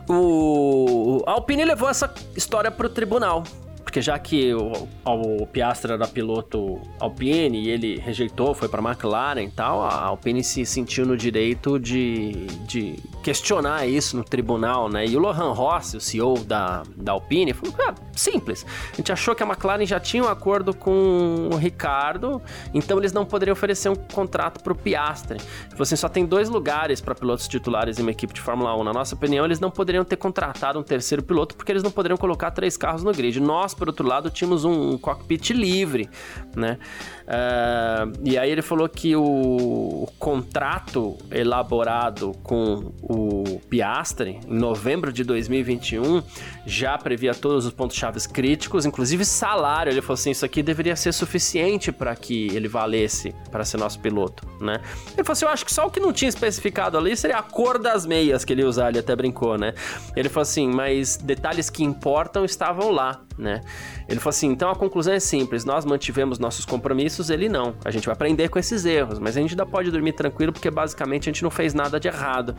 [0.09, 3.43] o a Alpine levou essa história pro tribunal
[3.87, 9.43] porque já que o, o Piastra era piloto Alpine e ele rejeitou, foi para McLaren
[9.43, 15.05] e tal, a Alpine se sentiu no direito de, de questionar isso no tribunal, né?
[15.05, 18.65] E o Lohan Rossi, o CEO da, da Alpine, falou: ah, simples.
[18.93, 22.41] A gente achou que a McLaren já tinha um acordo com o Ricardo,
[22.73, 25.39] então eles não poderiam oferecer um contrato para o Piastre.
[25.39, 28.73] Ele falou assim: só tem dois lugares para pilotos titulares em uma equipe de Fórmula
[28.77, 28.83] 1.
[28.85, 32.17] Na nossa opinião, eles não poderiam ter contratado um terceiro piloto porque eles não poderiam
[32.17, 33.41] colocar três carros no grid.
[33.41, 36.09] Nós, por outro lado, tínhamos um, um cockpit livre,
[36.55, 36.79] né?
[37.27, 45.11] Uh, e aí ele falou que o, o, contrato elaborado com o Piastre em novembro
[45.11, 46.23] de 2021
[46.65, 49.91] já previa todos os pontos chaves críticos, inclusive salário.
[49.91, 53.99] Ele falou assim: isso aqui deveria ser suficiente para que ele valesse para ser nosso
[53.99, 54.79] piloto, né?
[55.07, 57.43] Ele falou assim: eu acho que só o que não tinha especificado ali seria a
[57.43, 58.87] cor das meias que ele ia usar.
[58.87, 59.73] Ele até brincou, né?
[60.15, 63.59] Ele falou assim: mas detalhes que importam estavam lá, né?
[64.07, 67.75] Ele falou assim: então a conclusão é simples, nós mantivemos nossos compromissos, ele não.
[67.83, 70.71] A gente vai aprender com esses erros, mas a gente ainda pode dormir tranquilo porque
[70.71, 72.55] basicamente a gente não fez nada de errado.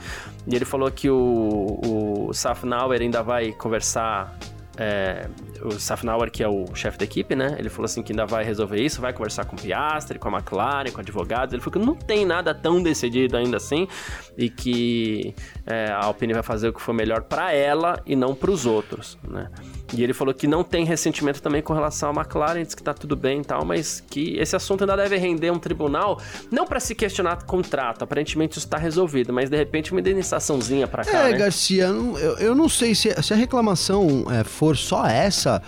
[0.47, 1.81] E ele falou que o,
[2.29, 4.39] o Safnauer ainda vai conversar
[4.79, 5.29] é,
[5.61, 7.57] o Safnauer, que é o chefe da equipe, né?
[7.59, 10.39] Ele falou assim que ainda vai resolver isso, vai conversar com o Piastri, com a
[10.39, 11.53] McLaren, com advogados.
[11.53, 13.89] Ele falou que não tem nada tão decidido ainda assim
[14.37, 15.35] e que
[15.67, 18.67] é, a Alpine vai fazer o que for melhor para ela e não para os
[18.67, 19.51] outros, né?
[19.97, 22.93] E ele falou que não tem ressentimento também com relação à McLaren, diz que tá
[22.93, 26.21] tudo bem e tal, mas que esse assunto ainda deve render um tribunal,
[26.51, 31.05] não para se questionar contrato, aparentemente isso está resolvido, mas de repente uma indenizaçãozinha para
[31.05, 31.39] cá, É, né?
[31.39, 35.63] Garcia, eu, eu não sei se, se a reclamação é, for só essa,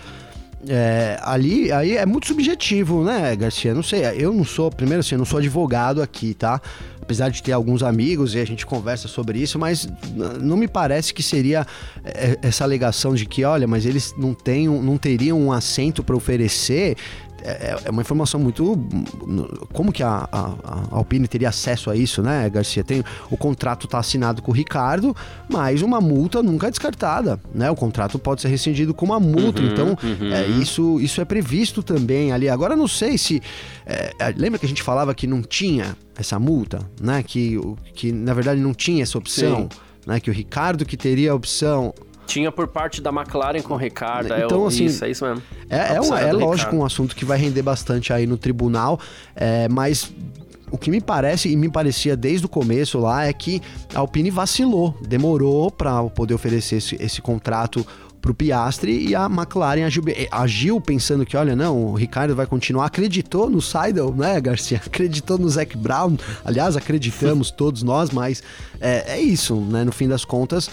[0.67, 3.73] é, ali aí é muito subjetivo, né, Garcia?
[3.73, 6.61] Não sei, eu não sou, primeiro assim, eu não sou advogado aqui, tá?
[7.01, 9.87] Apesar de ter alguns amigos e a gente conversa sobre isso, mas
[10.39, 11.65] não me parece que seria
[12.03, 16.15] é, essa alegação de que, olha, mas eles não, têm, não teriam um assento para
[16.15, 16.95] oferecer
[17.43, 18.77] é, é, uma informação muito.
[19.73, 22.83] Como que a, a, a, Alpine teria acesso a isso, né, Garcia?
[22.83, 25.15] Tem, o contrato está assinado com o Ricardo,
[25.49, 27.69] mas uma multa nunca é descartada, né?
[27.69, 30.31] O contrato pode ser rescindido com uma multa, uhum, então uhum.
[30.31, 32.49] É, isso, isso é previsto também ali.
[32.49, 33.41] Agora não sei se.
[33.85, 37.23] É, é, lembra que a gente falava que não tinha essa multa, né?
[37.23, 37.59] Que,
[37.93, 39.79] que na verdade não tinha essa opção, Sim.
[40.05, 40.19] né?
[40.19, 41.93] Que o Ricardo que teria a opção
[42.25, 44.33] tinha por parte da McLaren com o Ricardo.
[44.33, 45.43] É então, é, assim, isso, é isso mesmo.
[45.69, 48.99] É, é, um, é lógico um assunto que vai render bastante aí no tribunal,
[49.35, 50.11] é, mas
[50.71, 53.61] o que me parece e me parecia desde o começo lá é que
[53.93, 57.85] a Alpine vacilou, demorou para poder oferecer esse, esse contrato
[58.21, 62.45] para o Piastri e a McLaren agiu, agiu, pensando que, olha, não, o Ricardo vai
[62.45, 62.85] continuar.
[62.85, 64.79] Acreditou no Seidel, né, Garcia?
[64.85, 66.15] Acreditou no Zac Brown.
[66.45, 68.43] Aliás, acreditamos todos nós, mas
[68.79, 69.83] é, é isso, né?
[69.83, 70.69] No fim das contas,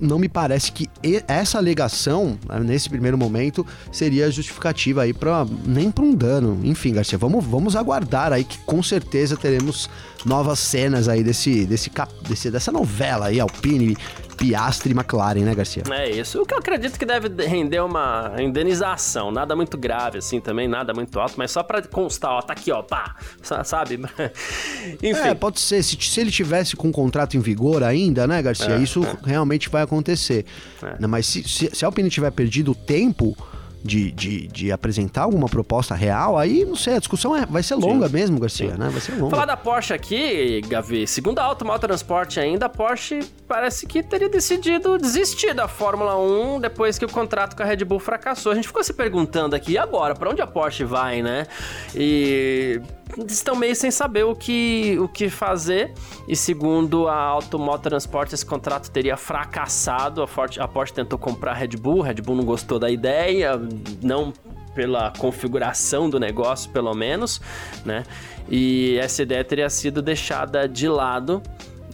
[0.00, 0.88] não me parece que
[1.26, 6.60] essa alegação, né, nesse primeiro momento, seria justificativa aí para nem para um dano.
[6.62, 9.88] Enfim, Garcia, vamos, vamos aguardar aí que com certeza teremos
[10.24, 11.90] novas cenas aí desse, desse,
[12.28, 13.96] desse dessa novela aí, Alpine
[14.38, 15.82] Piastri e McLaren, né, Garcia?
[15.90, 16.40] É isso.
[16.40, 19.30] O que eu acredito que deve render uma indenização.
[19.30, 22.70] Nada muito grave, assim, também, nada muito alto, mas só pra constar, ó, tá aqui,
[22.70, 23.16] ó, pá,
[23.64, 24.00] sabe?
[25.02, 25.28] Enfim.
[25.28, 25.82] É, pode ser.
[25.82, 28.76] Se, se ele tivesse com um contrato em vigor ainda, né, Garcia?
[28.76, 29.16] É, isso é.
[29.24, 30.46] realmente vai acontecer.
[30.82, 31.06] É.
[31.06, 33.36] Mas se, se, se a Alpine tiver perdido o tempo
[33.82, 37.76] de, de, de, apresentar alguma proposta real, aí não sei, a discussão é, vai ser
[37.76, 38.14] longa Sim.
[38.14, 38.78] mesmo, Garcia, Sim.
[38.78, 38.88] né?
[38.88, 39.30] Vai ser longa.
[39.30, 44.28] Falar da Porsche aqui, Gavi, segundo a Automal Transporte ainda, a Porsche parece que teria
[44.28, 48.52] decidido desistir da Fórmula 1 depois que o contrato com a Red Bull fracassou.
[48.52, 51.46] A gente ficou se perguntando aqui, e agora, para onde a Porsche vai, né?
[51.94, 52.80] E
[53.28, 55.92] estão meio sem saber o que, o que fazer.
[56.26, 60.22] E segundo a Automotor Transport, esse contrato teria fracassado.
[60.22, 62.90] A, Ford, a Porsche tentou comprar a Red Bull, a Red Bull não gostou da
[62.90, 63.60] ideia,
[64.02, 64.32] não
[64.74, 67.40] pela configuração do negócio, pelo menos,
[67.84, 68.04] né?
[68.48, 71.42] E essa ideia teria sido deixada de lado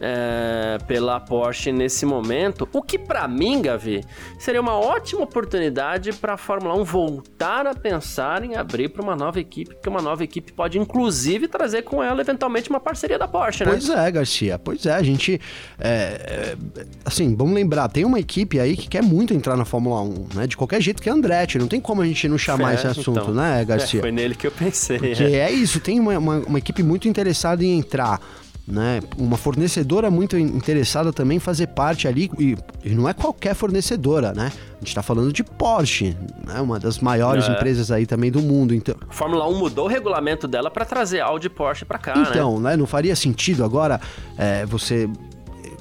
[0.00, 4.04] é, pela Porsche nesse momento, o que para mim, Gavi,
[4.38, 9.16] seria uma ótima oportunidade para a Fórmula 1 voltar a pensar em abrir para uma
[9.16, 13.28] nova equipe, porque uma nova equipe pode inclusive trazer com ela eventualmente uma parceria da
[13.28, 13.70] Porsche, né?
[13.70, 15.40] Pois é, Garcia, pois é, a gente,
[15.78, 16.56] é, é,
[17.04, 20.46] assim, vamos lembrar, tem uma equipe aí que quer muito entrar na Fórmula 1, né?
[20.46, 22.86] De qualquer jeito que é Andretti, não tem como a gente não chamar é, esse
[22.86, 24.00] assunto, então, né, Garcia?
[24.00, 24.98] É, foi nele que eu pensei.
[24.98, 28.20] Porque é, é isso, tem uma, uma, uma equipe muito interessada em entrar
[28.66, 29.00] né?
[29.18, 34.32] Uma fornecedora muito interessada também em fazer parte ali, e, e não é qualquer fornecedora,
[34.32, 34.50] né?
[34.74, 36.60] A gente está falando de Porsche, né?
[36.60, 37.52] Uma das maiores é.
[37.52, 38.74] empresas aí também do mundo.
[38.74, 42.14] Então, a Fórmula 1 mudou o regulamento dela para trazer Audi e Porsche para cá,
[42.16, 42.70] então, né?
[42.70, 42.76] né?
[42.76, 44.00] Não faria sentido agora
[44.38, 45.08] é, você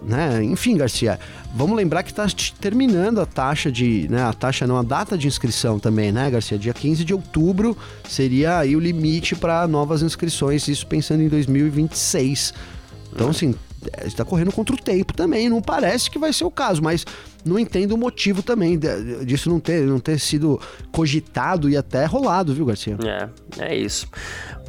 [0.03, 0.43] né?
[0.43, 1.19] Enfim, Garcia,
[1.53, 2.25] vamos lembrar que está
[2.59, 4.23] terminando a taxa de, né?
[4.23, 6.57] A taxa não, a data de inscrição também, né, Garcia?
[6.57, 7.77] Dia 15 de outubro
[8.09, 12.53] seria aí o limite para novas inscrições, isso pensando em 2026.
[13.13, 13.53] Então, assim,
[14.03, 15.47] está correndo contra o tempo também.
[15.49, 17.05] Não parece que vai ser o caso, mas
[17.45, 18.79] não entendo o motivo também
[19.25, 20.59] disso não ter, não ter sido
[20.91, 22.97] cogitado e até rolado, viu, Garcia?
[23.05, 24.07] É, é isso.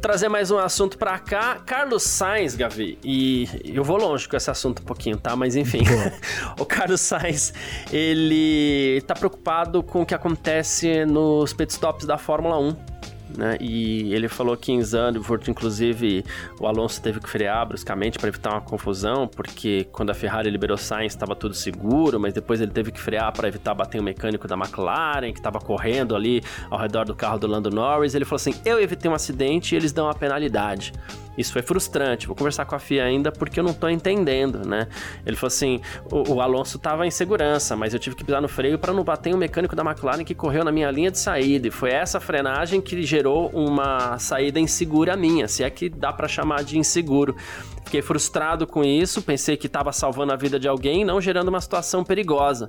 [0.04, 1.62] Vou trazer mais um assunto para cá.
[1.64, 5.34] Carlos Sainz, Gavi, e eu vou longe com esse assunto um pouquinho, tá?
[5.34, 5.80] Mas enfim,
[6.60, 7.54] o Carlos Sainz,
[7.90, 12.93] ele tá preocupado com o que acontece nos pitstops da Fórmula 1
[13.36, 13.56] né?
[13.60, 16.24] E ele falou que em Zandvoort, inclusive,
[16.60, 20.76] o Alonso teve que frear bruscamente para evitar uma confusão, porque quando a Ferrari liberou
[20.76, 24.46] Sainz estava tudo seguro, mas depois ele teve que frear para evitar bater o mecânico
[24.46, 28.14] da McLaren, que estava correndo ali ao redor do carro do Lando Norris.
[28.14, 30.92] Ele falou assim: Eu evitei um acidente e eles dão a penalidade.
[31.36, 32.26] Isso foi frustrante.
[32.26, 34.88] Vou conversar com a FIA ainda porque eu não tô entendendo, né?
[35.26, 38.48] Ele falou assim: o, o Alonso tava em segurança, mas eu tive que pisar no
[38.48, 41.68] freio para não bater o mecânico da McLaren que correu na minha linha de saída.
[41.68, 46.28] E foi essa frenagem que gerou uma saída insegura minha, se é que dá para
[46.28, 47.36] chamar de inseguro.
[47.84, 51.60] Fiquei frustrado com isso, pensei que estava salvando a vida de alguém, não gerando uma
[51.60, 52.68] situação perigosa,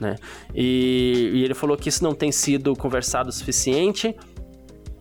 [0.00, 0.16] né?
[0.54, 4.14] E, e ele falou que isso não tem sido conversado o suficiente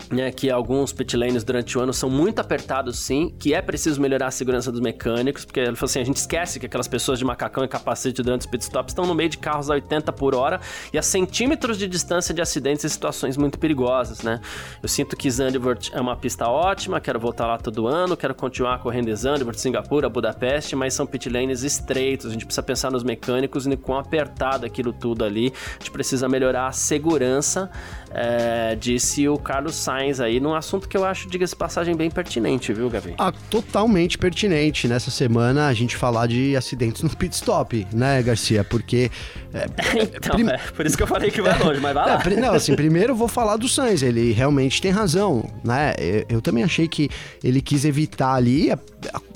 [0.09, 3.99] né, que alguns pit lanes durante o ano são muito apertados sim, que é preciso
[3.99, 7.19] melhorar a segurança dos mecânicos, porque ele falou assim, a gente esquece que aquelas pessoas
[7.19, 10.35] de macacão e capacete durante os pitstops estão no meio de carros a 80 por
[10.35, 10.59] hora
[10.93, 14.39] e a centímetros de distância de acidentes e situações muito perigosas, né?
[14.81, 18.79] Eu sinto que Zandvoort é uma pista ótima, quero voltar lá todo ano, quero continuar
[18.79, 23.03] correndo em Zandvoort, Singapura, Budapeste, mas são pit lanes estreitos, a gente precisa pensar nos
[23.03, 27.69] mecânicos e quão apertado aquilo tudo ali, a gente precisa melhorar a segurança,
[28.17, 32.71] é, disse o Carlos Sainz aí num assunto que eu acho, diga-se passagem, bem pertinente,
[32.71, 33.13] viu, Gabi?
[33.17, 38.63] Ah, totalmente pertinente nessa semana a gente falar de acidentes no pit stop, né, Garcia?
[38.63, 39.11] Porque.
[39.53, 39.65] É,
[40.15, 40.49] então, prim...
[40.49, 42.23] é, por isso que eu falei que vai longe, mas vai lá.
[42.25, 45.93] É, não, assim, primeiro eu vou falar do Sainz, ele realmente tem razão, né?
[45.99, 47.09] Eu, eu também achei que
[47.43, 48.71] ele quis evitar ali,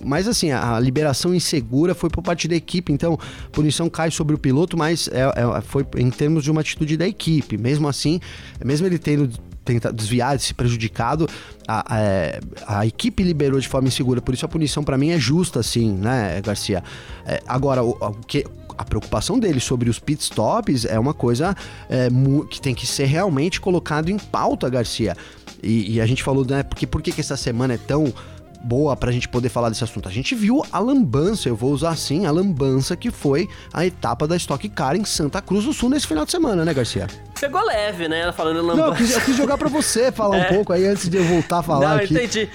[0.03, 4.35] mas assim, a liberação insegura foi por parte da equipe, então a punição cai sobre
[4.35, 7.57] o piloto, mas é, é, foi em termos de uma atitude da equipe.
[7.57, 8.21] Mesmo assim,
[8.69, 9.27] mesmo ele tendo
[9.65, 11.27] tentar desviar, se prejudicado,
[11.67, 14.21] a, a, é, a, equipe liberou de forma insegura.
[14.21, 16.83] Por isso a punição para mim é justa, assim, né, Garcia?
[17.25, 18.45] É, agora, o, o, que
[18.77, 21.55] a preocupação dele sobre os pit stops é uma coisa
[21.89, 22.09] é,
[22.49, 25.17] que tem que ser realmente colocado em pauta, Garcia.
[25.61, 26.61] E, e a gente falou, né?
[26.61, 28.13] Porque por que essa semana é tão
[28.61, 30.07] boa pra gente poder falar desse assunto.
[30.07, 34.27] A gente viu a lambança, eu vou usar assim, a lambança que foi a etapa
[34.27, 37.07] da Stock Car em Santa Cruz do Sul nesse final de semana, né, Garcia?
[37.39, 38.31] Pegou leve, né?
[38.31, 38.81] Falando lambança.
[38.81, 40.41] Não, eu quis, eu quis jogar pra você falar é.
[40.45, 42.13] um pouco aí antes de eu voltar a falar Não, aqui.
[42.13, 42.49] entendi.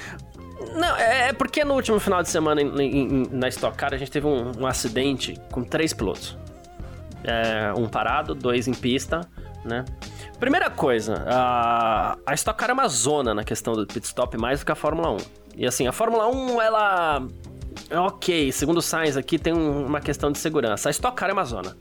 [0.75, 3.97] Não, é, é porque no último final de semana em, em, na Stock Car a
[3.97, 6.37] gente teve um, um acidente com três pilotos.
[7.23, 9.21] É, um parado, dois em pista,
[9.65, 9.85] né?
[10.39, 14.61] Primeira coisa, a, a Stock Car é uma zona na questão do pit stop mais
[14.61, 15.17] do que a Fórmula 1.
[15.57, 17.27] E assim, a Fórmula 1, ela.
[17.91, 20.89] É ok, segundo o Sainz aqui tem uma questão de segurança.
[20.89, 21.77] A Stock Car é uma zona.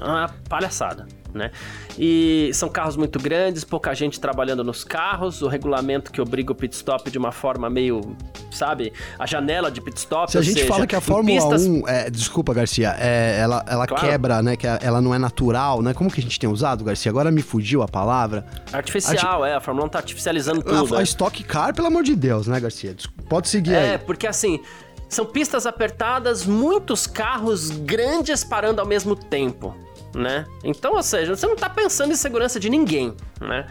[0.00, 1.50] É uma palhaçada né?
[1.98, 6.54] E são carros muito grandes, pouca gente trabalhando nos carros, o regulamento que obriga o
[6.54, 8.16] pit stop de uma forma meio,
[8.50, 10.30] sabe, a janela de pit stop.
[10.30, 11.66] Se a gente seja, fala que a Fórmula pistas...
[11.66, 14.06] 1, é, desculpa, Garcia, é, ela, ela claro.
[14.06, 14.56] quebra, né?
[14.56, 15.94] Que ela não é natural, né?
[15.94, 17.10] Como que a gente tem usado, Garcia?
[17.10, 18.46] Agora me fugiu a palavra.
[18.72, 19.52] Artificial, Arti...
[19.52, 20.96] é, a Fórmula 1 tá artificializando tudo.
[20.96, 22.94] A, a Stock Car, pelo amor de Deus, né, Garcia?
[23.28, 23.90] Pode seguir é, aí.
[23.90, 24.60] É, porque assim.
[25.08, 29.76] São pistas apertadas, muitos carros grandes parando ao mesmo tempo
[30.14, 30.46] né?
[30.62, 33.66] Então, ou seja, você não está pensando em segurança de ninguém, né?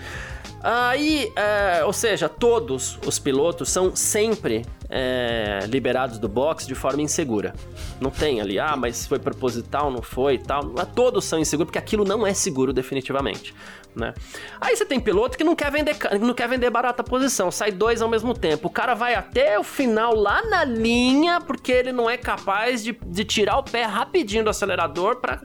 [0.64, 7.02] Aí, é, ou seja, todos os pilotos são sempre é, liberados do box de forma
[7.02, 7.54] insegura.
[8.00, 10.64] Não tem ali, ah, mas foi proposital, não foi e tal.
[10.94, 13.56] Todos são inseguros, porque aquilo não é seguro definitivamente.
[13.96, 14.14] né?
[14.60, 18.00] Aí você tem piloto que não quer vender, não quer vender barata posição, sai dois
[18.00, 18.68] ao mesmo tempo.
[18.68, 22.96] O cara vai até o final lá na linha porque ele não é capaz de,
[23.04, 25.42] de tirar o pé rapidinho do acelerador para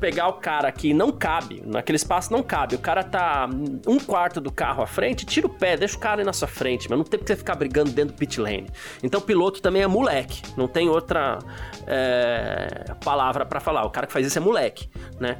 [0.00, 2.74] pegar o cara que não cabe, naquele espaço não cabe.
[2.74, 3.48] O cara tá
[3.86, 6.48] um quarto do carro à frente, tira o pé, deixa o cara aí na sua
[6.48, 8.68] frente, mas não tem que você ficar brigando dentro do pit lane.
[9.02, 11.38] Então o piloto também é moleque, não tem outra
[11.86, 13.84] é, palavra para falar.
[13.84, 14.88] O cara que faz isso é moleque,
[15.20, 15.38] né?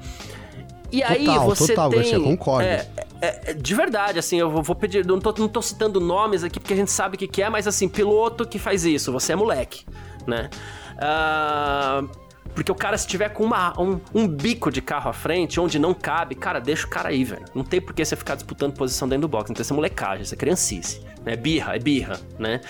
[0.91, 1.99] E aí total, você total, tem.
[1.99, 2.67] Garcia, concordo.
[2.67, 2.89] É,
[3.21, 5.05] é, é, de verdade, assim, eu vou pedir.
[5.05, 7.51] Não tô, não tô citando nomes aqui porque a gente sabe o que, que é,
[7.51, 9.85] mas assim, piloto que faz isso, você é moleque,
[10.27, 10.49] né?
[10.97, 15.61] Uh, porque o cara, se tiver com uma, um, um, bico de carro à frente,
[15.61, 17.45] onde não cabe, cara, deixa o cara aí, velho.
[17.55, 19.51] Não tem por que você ficar disputando posição dentro do box.
[19.51, 21.01] Não tem essa molecagem, essa criancice.
[21.25, 22.61] É birra, é birra, né?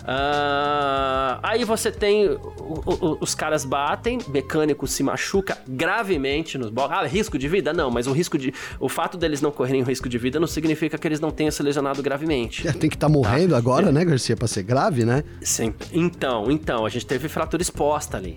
[0.00, 2.28] Uh, aí você tem.
[2.28, 6.98] O, o, os caras batem, mecânico se machuca gravemente nos boxes.
[6.98, 7.72] Ah, risco de vida?
[7.72, 8.52] Não, mas o risco de.
[8.80, 11.62] O fato deles não correrem risco de vida não significa que eles não tenham se
[11.62, 12.66] lesionado gravemente.
[12.66, 13.58] É, tem que estar tá morrendo tá?
[13.58, 13.92] agora, é.
[13.92, 15.22] né, Garcia, pra ser grave, né?
[15.42, 15.74] Sim.
[15.92, 18.36] Então, então, a gente teve fratura exposta ali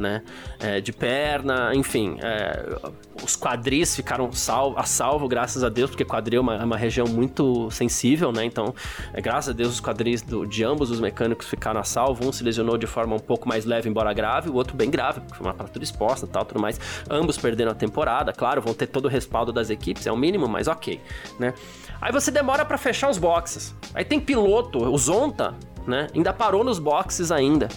[0.00, 0.22] né?
[0.58, 2.18] É, de perna, enfim.
[2.22, 2.66] É,
[3.22, 4.30] os quadris ficaram
[4.76, 8.44] a salvo, graças a Deus, porque quadril é uma, é uma região muito sensível, né?
[8.44, 8.74] Então,
[9.12, 12.26] é, graças a Deus, os quadris do, de ambos os mecânicos ficaram a salvo.
[12.26, 15.20] Um se lesionou de forma um pouco mais leve, embora grave, o outro bem grave,
[15.20, 16.80] porque foi uma fratura exposta tal, tudo mais.
[17.08, 20.48] Ambos perderam a temporada, claro, vão ter todo o respaldo das equipes, é o mínimo,
[20.48, 21.00] mas ok,
[21.38, 21.54] né?
[22.00, 23.74] Aí você demora para fechar os boxes.
[23.94, 25.54] Aí tem piloto, o Zonta,
[25.86, 26.06] né?
[26.14, 27.68] Ainda parou nos boxes ainda,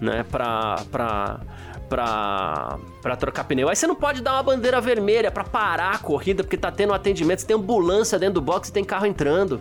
[0.00, 0.24] né?
[0.30, 1.40] Pra, pra
[1.88, 3.68] pra, pra trocar pneu.
[3.68, 6.92] Aí você não pode dar uma bandeira vermelha para parar a corrida porque tá tendo
[6.92, 9.60] atendimento, você tem ambulância dentro do box tem carro entrando.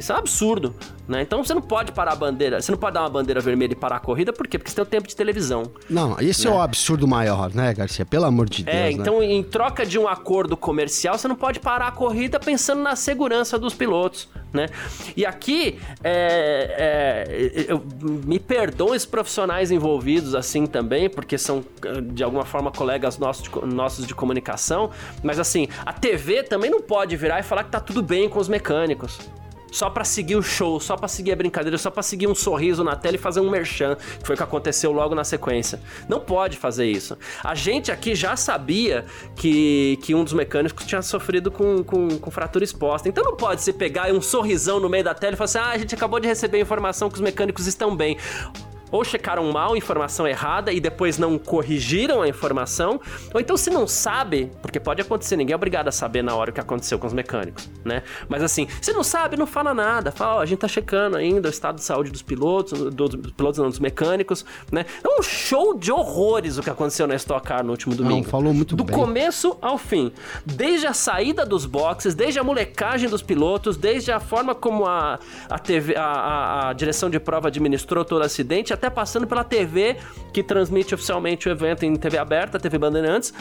[0.00, 0.74] Isso é um absurdo,
[1.06, 1.20] né?
[1.20, 3.76] Então você não pode parar a bandeira, você não pode dar uma bandeira vermelha e
[3.76, 4.58] parar a corrida, por quê?
[4.58, 5.64] Porque você tem o tempo de televisão.
[5.90, 6.50] Não, esse né?
[6.50, 8.06] é o absurdo maior, né, Garcia?
[8.06, 8.76] Pelo amor de é, Deus.
[8.76, 9.26] É, então né?
[9.26, 13.58] em troca de um acordo comercial, você não pode parar a corrida pensando na segurança
[13.58, 14.68] dos pilotos, né?
[15.14, 21.62] E aqui, é, é, eu, me perdoem os profissionais envolvidos assim também, porque são
[22.04, 24.88] de alguma forma colegas nossos de, nossos de comunicação,
[25.22, 28.38] mas assim, a TV também não pode virar e falar que tá tudo bem com
[28.38, 29.18] os mecânicos
[29.70, 32.82] só para seguir o show, só para seguir a brincadeira, só para seguir um sorriso
[32.82, 35.80] na tela e fazer um merchan, que foi o que aconteceu logo na sequência.
[36.08, 37.16] Não pode fazer isso.
[37.42, 39.04] A gente aqui já sabia
[39.36, 43.08] que, que um dos mecânicos tinha sofrido com, com, com fratura exposta.
[43.08, 45.70] Então não pode se pegar um sorrisão no meio da tela e falar assim: ah,
[45.70, 48.16] a gente acabou de receber a informação que os mecânicos estão bem
[48.90, 53.00] ou checaram mal a informação errada e depois não corrigiram a informação,
[53.32, 56.50] ou então se não sabe, porque pode acontecer, ninguém é obrigado a saber na hora
[56.50, 58.02] o que aconteceu com os mecânicos, né?
[58.28, 61.48] Mas assim, se não sabe, não fala nada, fala, ó, a gente tá checando ainda
[61.48, 64.84] o estado de saúde dos pilotos, dos pilotos não, dos mecânicos, né?
[65.02, 68.24] É um show de horrores o que aconteceu na Stock Car no último domingo.
[68.24, 68.94] Não, falou muito Do bem.
[68.94, 70.12] começo ao fim,
[70.44, 75.18] desde a saída dos boxes, desde a molecagem dos pilotos, desde a forma como a,
[75.48, 79.44] a, TV, a, a, a direção de prova administrou todo o acidente, até passando pela
[79.44, 79.98] TV,
[80.32, 83.32] que transmite oficialmente o evento em TV aberta, TV Bandeirantes,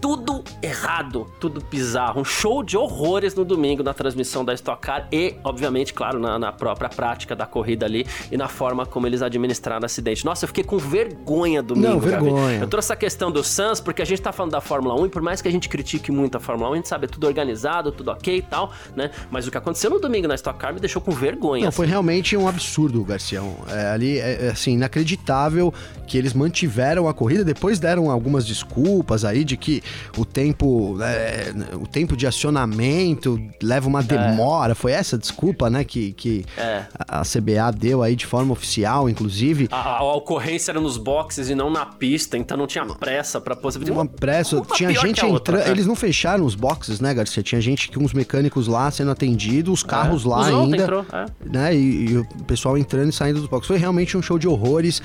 [0.00, 2.20] tudo errado, tudo bizarro.
[2.20, 6.38] Um show de horrores no domingo na transmissão da Stock Car e, obviamente, claro, na,
[6.38, 10.24] na, própria prática da corrida ali e na forma como eles administraram o acidente.
[10.24, 12.60] Nossa, eu fiquei com vergonha domingo, Não, vergonha.
[12.60, 15.08] Eu trouxe essa questão do Sans porque a gente tá falando da Fórmula 1 e
[15.08, 17.26] por mais que a gente critique muito a Fórmula 1, a gente sabe, é tudo
[17.26, 19.10] organizado, tudo ok e tal, né?
[19.30, 21.62] Mas o que aconteceu no domingo na Stock Car me deixou com vergonha.
[21.62, 21.76] Não, assim.
[21.76, 23.56] foi realmente um absurdo, Garcião.
[23.68, 25.72] É, ali, é, é, assim, inacreditável
[26.06, 29.82] que eles mantiveram a corrida, depois deram algumas desculpas aí de que
[30.16, 34.02] o tempo, é, o tempo de acionamento leva uma é.
[34.02, 34.72] demora.
[34.72, 34.74] É.
[34.74, 36.84] Foi essa desculpa, né, que, que é.
[36.98, 39.68] a CBA deu aí de forma oficial, inclusive.
[39.70, 43.54] A, a, ocorrência era nos boxes e não na pista, então não tinha pressa para
[43.54, 43.98] possibilidade.
[43.98, 45.70] Uma pressa, uma tinha gente entrando, né?
[45.70, 47.42] eles não fecharam os boxes, né, Garcia?
[47.42, 50.28] Tinha gente com os mecânicos lá sendo atendidos, os carros é.
[50.28, 51.26] lá ainda, entrou, é.
[51.44, 51.74] né?
[51.74, 53.68] E, e, o pessoal entrando e saindo dos boxes.
[53.68, 55.02] Foi realmente um show de horrores.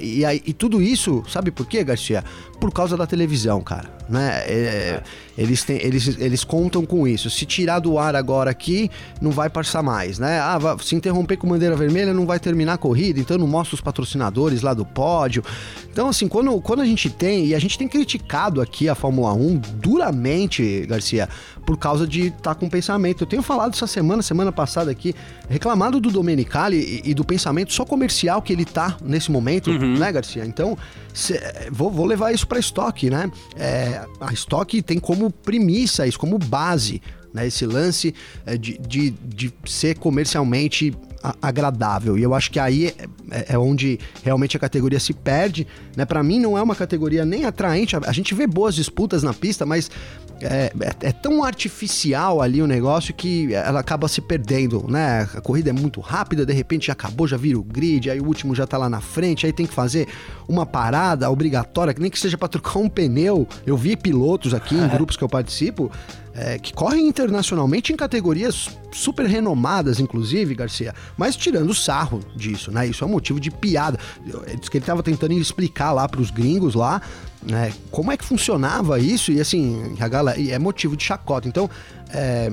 [0.00, 2.24] e, aí, e tudo isso, sabe por quê, Garcia?
[2.60, 4.42] Por causa da televisão, cara, né?
[4.46, 5.02] É, é,
[5.36, 7.30] eles, têm, eles, eles contam com isso.
[7.30, 10.38] Se tirar do ar agora aqui, não vai passar mais, né?
[10.40, 13.80] Ah, se interromper com bandeira vermelha, não vai terminar a corrida, então não mostra os
[13.80, 15.42] patrocinadores lá do pódio.
[15.90, 19.32] Então, assim, quando, quando a gente tem, e a gente tem criticado aqui a Fórmula
[19.34, 21.28] 1 duramente, Garcia,
[21.66, 23.22] por causa de estar tá com pensamento.
[23.22, 25.14] Eu tenho falado essa semana, semana passada aqui,
[25.48, 29.98] reclamado do Domenicali e, e do pensamento só comercial que ele tá nesse momento, uhum.
[29.98, 30.44] né, Garcia?
[30.44, 30.76] Então,
[31.12, 33.30] cê, vou, vou, levar isso para estoque, né?
[33.56, 37.00] É, a estoque tem como premissa isso, como base,
[37.32, 37.46] né?
[37.46, 38.14] Esse lance
[38.44, 40.94] é, de, de, de ser comercialmente
[41.40, 42.18] agradável.
[42.18, 42.94] E eu acho que aí é,
[43.30, 45.66] é, é, onde realmente a categoria se perde.
[45.96, 46.04] Né?
[46.04, 47.96] Para mim, não é uma categoria nem atraente.
[47.96, 49.90] A, gente vê boas disputas na pista, mas
[50.40, 55.28] é, é, é, tão artificial ali o negócio que ela acaba se perdendo, né?
[55.34, 58.26] A corrida é muito rápida, de repente já acabou, já vira o grid, aí o
[58.26, 60.08] último já tá lá na frente, aí tem que fazer
[60.48, 63.46] uma parada obrigatória, que nem que seja para trocar um pneu.
[63.64, 65.90] Eu vi pilotos aqui em grupos que eu participo
[66.34, 72.86] é, que correm internacionalmente em categorias super renomadas, inclusive, Garcia, mas tirando sarro disso, né?
[72.86, 73.98] Isso é um motivo de piada.
[74.58, 77.00] Diz que ele estava tentando explicar lá para os gringos lá,
[77.42, 81.48] né, como é que funcionava isso e assim, a galera, é motivo de chacota.
[81.48, 81.68] Então,
[82.10, 82.52] é,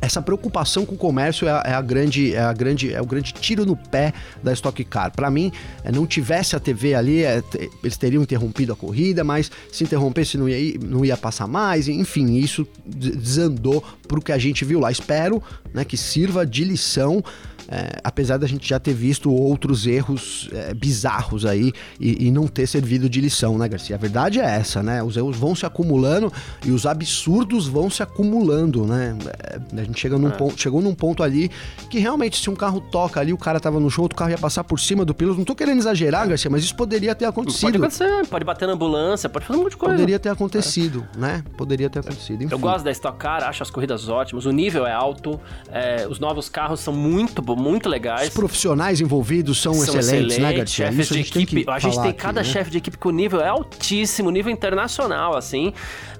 [0.00, 3.06] essa preocupação com o comércio é a, é a, grande, é a grande, é o
[3.06, 4.12] grande tiro no pé
[4.42, 5.12] da Stock Car.
[5.12, 7.42] Para mim, é, não tivesse a TV ali, é,
[7.82, 11.88] eles teriam interrompido a corrida, mas se interrompesse não ia, não ia passar mais.
[11.88, 14.90] Enfim, isso desandou para o que a gente viu lá.
[14.90, 17.22] Espero, né, que sirva de lição
[17.68, 22.46] é, apesar da gente já ter visto outros erros é, bizarros aí e, e, não
[22.46, 23.96] ter servido de lição, né, Garcia?
[23.96, 25.02] A verdade é essa, né?
[25.02, 26.32] Os erros vão se acumulando
[26.64, 29.16] e os absurdos vão se acumulando, né?
[29.50, 30.32] É, a gente chega num é.
[30.32, 31.50] ponto, chegou num ponto ali
[31.88, 34.38] que realmente, se um carro toca ali, o cara tava no show, outro carro ia
[34.38, 35.38] passar por cima do piloto.
[35.38, 37.62] Não tô querendo exagerar, Garcia, mas isso poderia ter acontecido.
[37.62, 39.94] Pode acontecer, pode bater na ambulância, pode fazer um monte de coisa.
[39.94, 41.42] Poderia ter acontecido, né?
[41.56, 42.42] Poderia ter acontecido.
[42.42, 42.54] Enfim.
[42.54, 45.40] Eu gosto da Stock Car, acho as corridas ótimas, o nível é alto,
[45.70, 48.28] é, os novos carros são muito bons muito legais.
[48.28, 50.86] Os profissionais envolvidos são, são excelentes, excelentes, né, Garcia?
[50.92, 51.64] Chefes de equipe.
[51.68, 52.52] A gente tem, cada aqui, né?
[52.54, 55.72] chefe de equipe com nível é altíssimo, nível internacional, assim.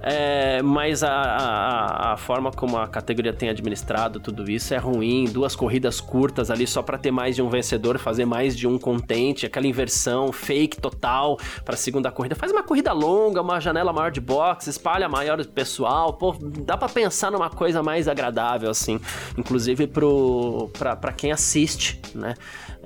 [0.07, 5.25] É, mas a, a, a, forma como a categoria tem administrado tudo isso é ruim.
[5.25, 8.79] Duas corridas curtas ali só para ter mais de um vencedor, fazer mais de um
[8.79, 12.35] contente, aquela inversão fake total para segunda corrida.
[12.35, 16.13] Faz uma corrida longa, uma janela maior de boxe, espalha maior pessoal.
[16.13, 19.01] Pô, dá para pensar numa coisa mais agradável assim,
[19.39, 22.35] inclusive para quem assiste, né?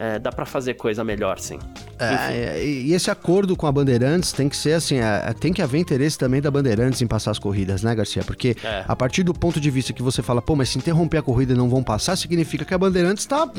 [0.00, 1.58] É, dá para fazer coisa melhor, sim.
[1.98, 5.78] É, e esse acordo com a Bandeirantes tem que ser assim, é, tem que haver
[5.78, 8.22] interesse também da Bandeirantes em passar as corridas, né, Garcia?
[8.22, 8.84] Porque é.
[8.86, 11.52] a partir do ponto de vista que você fala, pô, mas se interromper a corrida
[11.52, 13.50] e não vão passar, significa que a Bandeirantes tá,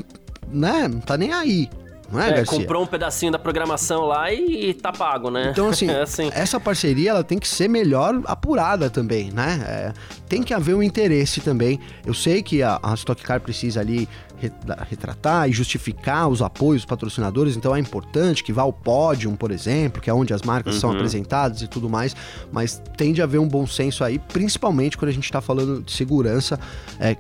[0.49, 1.69] né, não tá nem aí.
[2.11, 2.57] Não é, é Garcia?
[2.57, 5.49] comprou um pedacinho da programação lá e, e tá pago, né?
[5.51, 9.63] Então, assim, é assim, essa parceria ela tem que ser melhor apurada também, né?
[9.67, 9.93] É,
[10.27, 11.79] tem que haver um interesse também.
[12.05, 14.07] Eu sei que a, a Stock Car precisa ali
[14.87, 19.51] retratar e justificar os apoios dos patrocinadores, então é importante que vá ao pódio, por
[19.51, 20.79] exemplo, que é onde as marcas uhum.
[20.79, 22.15] são apresentadas e tudo mais,
[22.51, 25.91] mas tende a haver um bom senso aí, principalmente quando a gente está falando de
[25.91, 26.57] segurança.
[26.99, 27.17] É,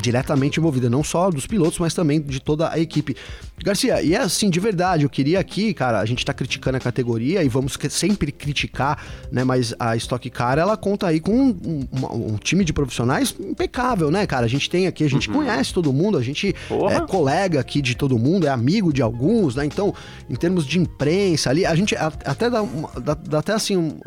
[0.00, 3.16] diretamente envolvida, não só dos pilotos, mas também de toda a equipe.
[3.62, 6.80] Garcia, e é assim, de verdade, eu queria aqui, cara, a gente tá criticando a
[6.80, 9.44] categoria e vamos sempre criticar, né?
[9.44, 14.10] Mas a Stock Car, ela conta aí com um, um, um time de profissionais impecável,
[14.10, 14.46] né, cara?
[14.46, 15.36] A gente tem aqui, a gente uhum.
[15.36, 16.94] conhece todo mundo, a gente Porra.
[16.94, 19.64] é colega aqui de todo mundo, é amigo de alguns, né?
[19.64, 19.94] Então,
[20.30, 22.62] em termos de imprensa ali, a gente até dá,
[23.02, 23.98] dá, dá até assim, um,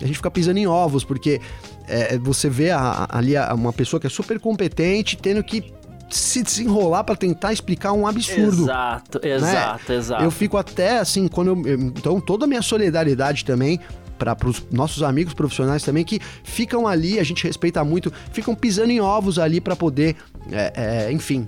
[0.00, 1.40] a gente fica pisando em ovos, porque
[1.88, 5.72] é, você vê a, ali uma pessoa que é super competente tendo que
[6.08, 8.62] se desenrolar para tentar explicar um absurdo.
[8.62, 9.34] Exato, né?
[9.34, 10.24] exato, exato.
[10.24, 11.78] Eu fico até assim, quando eu.
[11.78, 13.80] Então, toda a minha solidariedade também
[14.18, 18.90] para os nossos amigos profissionais também que ficam ali, a gente respeita muito, ficam pisando
[18.90, 20.16] em ovos ali para poder,
[20.50, 21.46] é, é, enfim.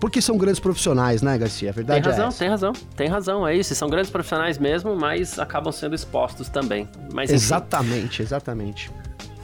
[0.00, 1.70] Porque são grandes profissionais, né, Garcia?
[1.70, 3.48] A verdade tem razão, é tem razão, tem razão.
[3.48, 3.74] É isso.
[3.74, 6.86] São grandes profissionais mesmo, mas acabam sendo expostos também.
[7.10, 8.90] Mas, exatamente, exatamente.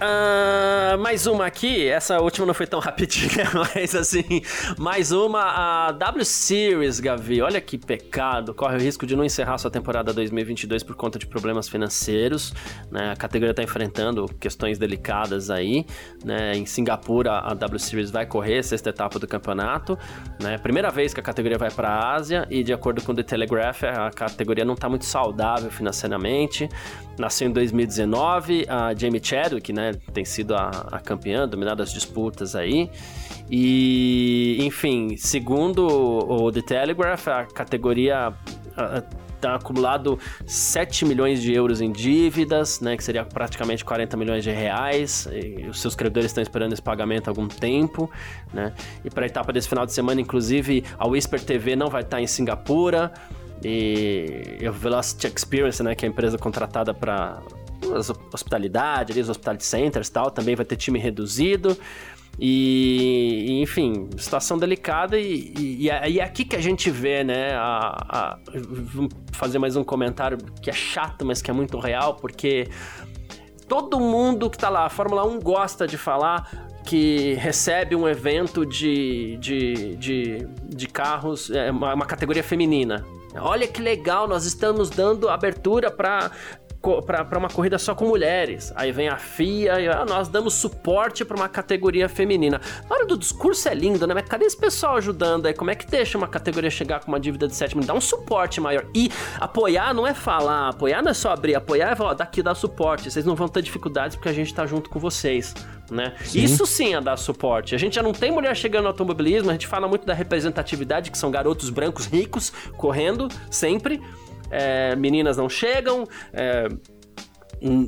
[0.02, 3.44] Uh, mais uma aqui, essa última não foi tão rapidinha,
[3.74, 4.40] mas assim,
[4.78, 5.42] mais uma,
[5.88, 7.42] a W Series, Gavi.
[7.42, 11.26] Olha que pecado, corre o risco de não encerrar sua temporada 2022 por conta de
[11.26, 12.54] problemas financeiros,
[12.90, 13.12] né?
[13.12, 15.84] A categoria está enfrentando questões delicadas aí,
[16.24, 16.56] né?
[16.56, 19.98] Em Singapura, a W Series vai correr a sexta etapa do campeonato,
[20.40, 20.56] né?
[20.56, 23.22] Primeira vez que a categoria vai para a Ásia e de acordo com o The
[23.22, 26.70] Telegraph, a categoria não está muito saudável financeiramente.
[27.18, 29.89] Nasceu em 2019, a Jamie Chadwick, né?
[30.12, 32.90] Tem sido a, a campeã, dominado as disputas aí.
[33.50, 38.32] E, enfim, segundo o The Telegraph, a categoria
[39.40, 44.50] está acumulado 7 milhões de euros em dívidas, né, que seria praticamente 40 milhões de
[44.50, 45.26] reais.
[45.68, 48.10] os seus credores estão esperando esse pagamento há algum tempo,
[48.52, 48.72] né?
[49.04, 52.20] E para a etapa desse final de semana, inclusive, a Whisper TV não vai estar
[52.20, 53.12] em Singapura.
[53.62, 57.42] E a Velocity Experience, né, que é a empresa contratada para
[57.92, 61.76] hospitalidade, ali, os hospitality centers e tal, também vai ter time reduzido.
[62.38, 67.52] E, enfim, situação delicada e, e, e, é, é aqui que a gente vê, né?
[67.54, 72.14] A, a, vou fazer mais um comentário que é chato, mas que é muito real,
[72.14, 72.68] porque
[73.68, 78.64] todo mundo que tá lá, a Fórmula 1 gosta de falar que recebe um evento
[78.64, 83.04] de, de, de, de carros, é, uma, uma categoria feminina.
[83.38, 86.32] Olha que legal, nós estamos dando abertura para
[86.80, 88.72] para uma corrida só com mulheres.
[88.74, 92.60] Aí vem a FIA e ah, nós damos suporte para uma categoria feminina.
[92.88, 94.14] Na hora do discurso é lindo, né?
[94.14, 95.52] Mas cadê esse pessoal ajudando aí?
[95.52, 97.86] Como é que deixa uma categoria chegar com uma dívida de 7 milhões?
[97.86, 98.86] Dá um suporte maior.
[98.94, 102.54] E apoiar não é falar, apoiar não é só abrir, apoiar é falar, daqui dá
[102.54, 103.10] suporte.
[103.10, 105.54] Vocês não vão ter dificuldades porque a gente tá junto com vocês.
[105.90, 106.14] Né?
[106.24, 106.44] Sim.
[106.44, 107.74] Isso sim é dar suporte.
[107.74, 111.10] A gente já não tem mulher chegando no automobilismo, a gente fala muito da representatividade,
[111.10, 114.00] que são garotos brancos ricos correndo sempre
[114.50, 116.68] é, meninas não chegam, é,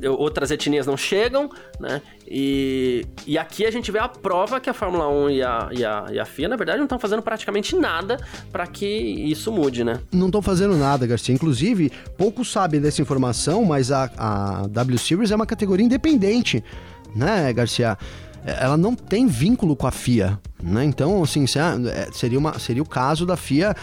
[0.07, 1.49] outras etnias não chegam,
[1.79, 2.01] né?
[2.27, 5.85] E, e aqui a gente vê a prova que a Fórmula 1 e a, e
[5.85, 8.17] a, e a FIA, na verdade, não estão fazendo praticamente nada
[8.51, 9.99] para que isso mude, né?
[10.11, 11.33] Não estão fazendo nada, Garcia.
[11.33, 16.63] Inclusive, poucos sabem dessa informação, mas a, a W Series é uma categoria independente,
[17.15, 17.97] né, Garcia?
[18.45, 20.83] Ela não tem vínculo com a FIA, né?
[20.83, 23.73] Então, assim, é, seria, uma, seria o caso da FIA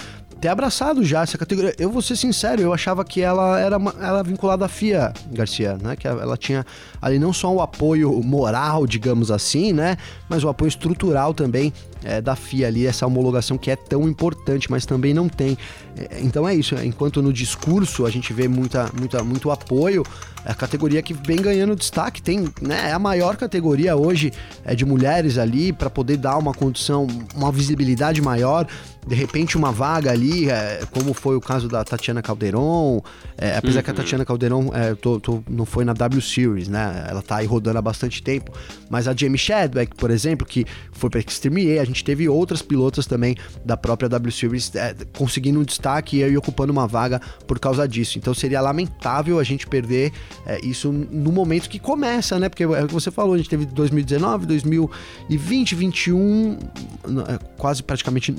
[0.41, 1.75] ter abraçado já essa categoria.
[1.79, 5.95] Eu vou ser sincero, eu achava que ela era, ela vinculada à FIA, Garcia, né?
[5.97, 6.65] Que ela tinha
[7.01, 9.97] ali não só o apoio moral, digamos assim, né?
[10.29, 11.73] Mas o apoio estrutural também
[12.03, 15.59] é, da FIA ali, essa homologação que é tão importante, mas também não tem.
[15.97, 20.05] É, então é isso, enquanto no discurso a gente vê muita, muita, muito apoio,
[20.45, 24.33] é a categoria que vem ganhando destaque, tem, né, é a maior categoria hoje
[24.65, 28.67] é de mulheres ali para poder dar uma condição, uma visibilidade maior
[29.07, 33.03] de repente uma vaga ali, é, como foi o caso da Tatiana Calderon,
[33.37, 33.85] é, apesar uhum.
[33.85, 33.97] que a uhum.
[33.97, 37.07] Tatiana Calderon é, tô, tô, não foi na W Series, né?
[37.09, 38.53] Ela tá aí rodando há bastante tempo,
[38.89, 42.61] mas a Jamie Shadbeck, por exemplo, que foi para Extreme E, a gente teve outras
[42.61, 47.59] pilotas também da própria W Series é, conseguindo um destaque e ocupando uma vaga por
[47.59, 48.19] causa disso.
[48.19, 50.13] Então seria lamentável a gente perder
[50.47, 52.49] é, isso no momento que começa, né?
[52.49, 56.59] Porque é o que você falou, a gente teve 2019, 2020, 2021,
[57.57, 58.35] quase praticamente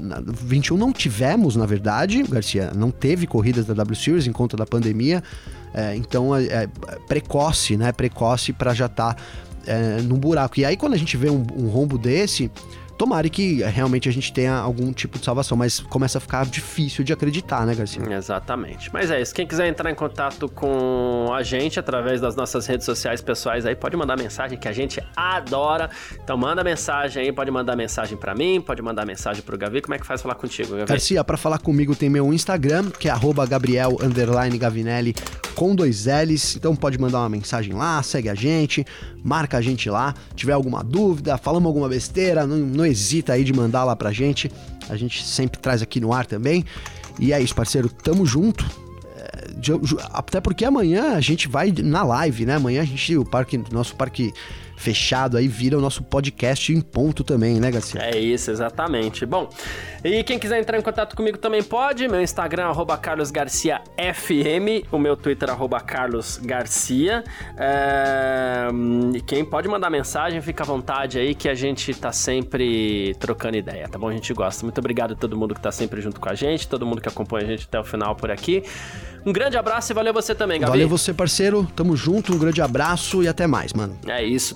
[0.52, 4.66] 21 não tivemos, na verdade, Garcia, não teve corridas da W Series em conta da
[4.66, 5.24] pandemia.
[5.74, 6.70] É, então é, é,
[7.08, 7.94] precoce, né?
[7.94, 9.22] Precoce para já estar tá,
[9.66, 10.60] é, num buraco.
[10.60, 12.52] E aí, quando a gente vê um, um rombo desse,
[12.98, 17.04] Tomara que realmente a gente tenha algum tipo de salvação, mas começa a ficar difícil
[17.04, 18.02] de acreditar, né, Garcia?
[18.14, 18.92] Exatamente.
[18.94, 19.34] Mas é isso.
[19.34, 23.76] Quem quiser entrar em contato com a gente através das nossas redes sociais pessoais aí,
[23.76, 25.90] pode mandar mensagem que a gente adora.
[26.24, 29.82] Então manda mensagem aí, pode mandar mensagem para mim, pode mandar mensagem pro Gavi.
[29.82, 30.86] Como é que faz falar contigo, Gavi?
[30.86, 33.14] Garcia, para falar comigo tem meu Instagram, que é
[33.50, 33.98] Gabriel
[34.60, 35.16] Gavinelli
[35.56, 36.56] com dois L's.
[36.56, 38.86] Então pode mandar uma mensagem lá, segue a gente,
[39.24, 40.14] marca a gente lá.
[40.36, 44.52] Tiver alguma dúvida, falamos alguma besteira, não, não hesita aí de mandar lá pra gente.
[44.90, 46.66] A gente sempre traz aqui no ar também.
[47.20, 48.66] E é isso, parceiro, tamo junto.
[49.16, 49.52] É,
[50.14, 52.56] até porque amanhã a gente vai na live, né?
[52.56, 54.34] Amanhã a gente, o parque, nosso parque
[54.82, 58.02] fechado aí vira o nosso podcast em ponto também, né, Garcia?
[58.02, 59.26] É isso, exatamente.
[59.26, 59.48] Bom,
[60.04, 62.08] e quem quiser entrar em contato comigo também pode.
[62.08, 67.24] Meu Instagram, arroba carlosgarciafm, o meu Twitter, arroba carlosgarcia.
[67.56, 68.68] É...
[69.14, 73.58] E quem pode mandar mensagem, fica à vontade aí que a gente tá sempre trocando
[73.58, 74.10] ideia, tá bom?
[74.10, 74.64] A gente gosta.
[74.66, 77.08] Muito obrigado a todo mundo que tá sempre junto com a gente, todo mundo que
[77.08, 78.64] acompanha a gente até o final por aqui.
[79.26, 80.72] Um grande abraço e valeu você também, Gabi.
[80.72, 81.68] Valeu você, parceiro.
[81.76, 83.96] Tamo junto, um grande abraço e até mais, mano.
[84.08, 84.56] É isso,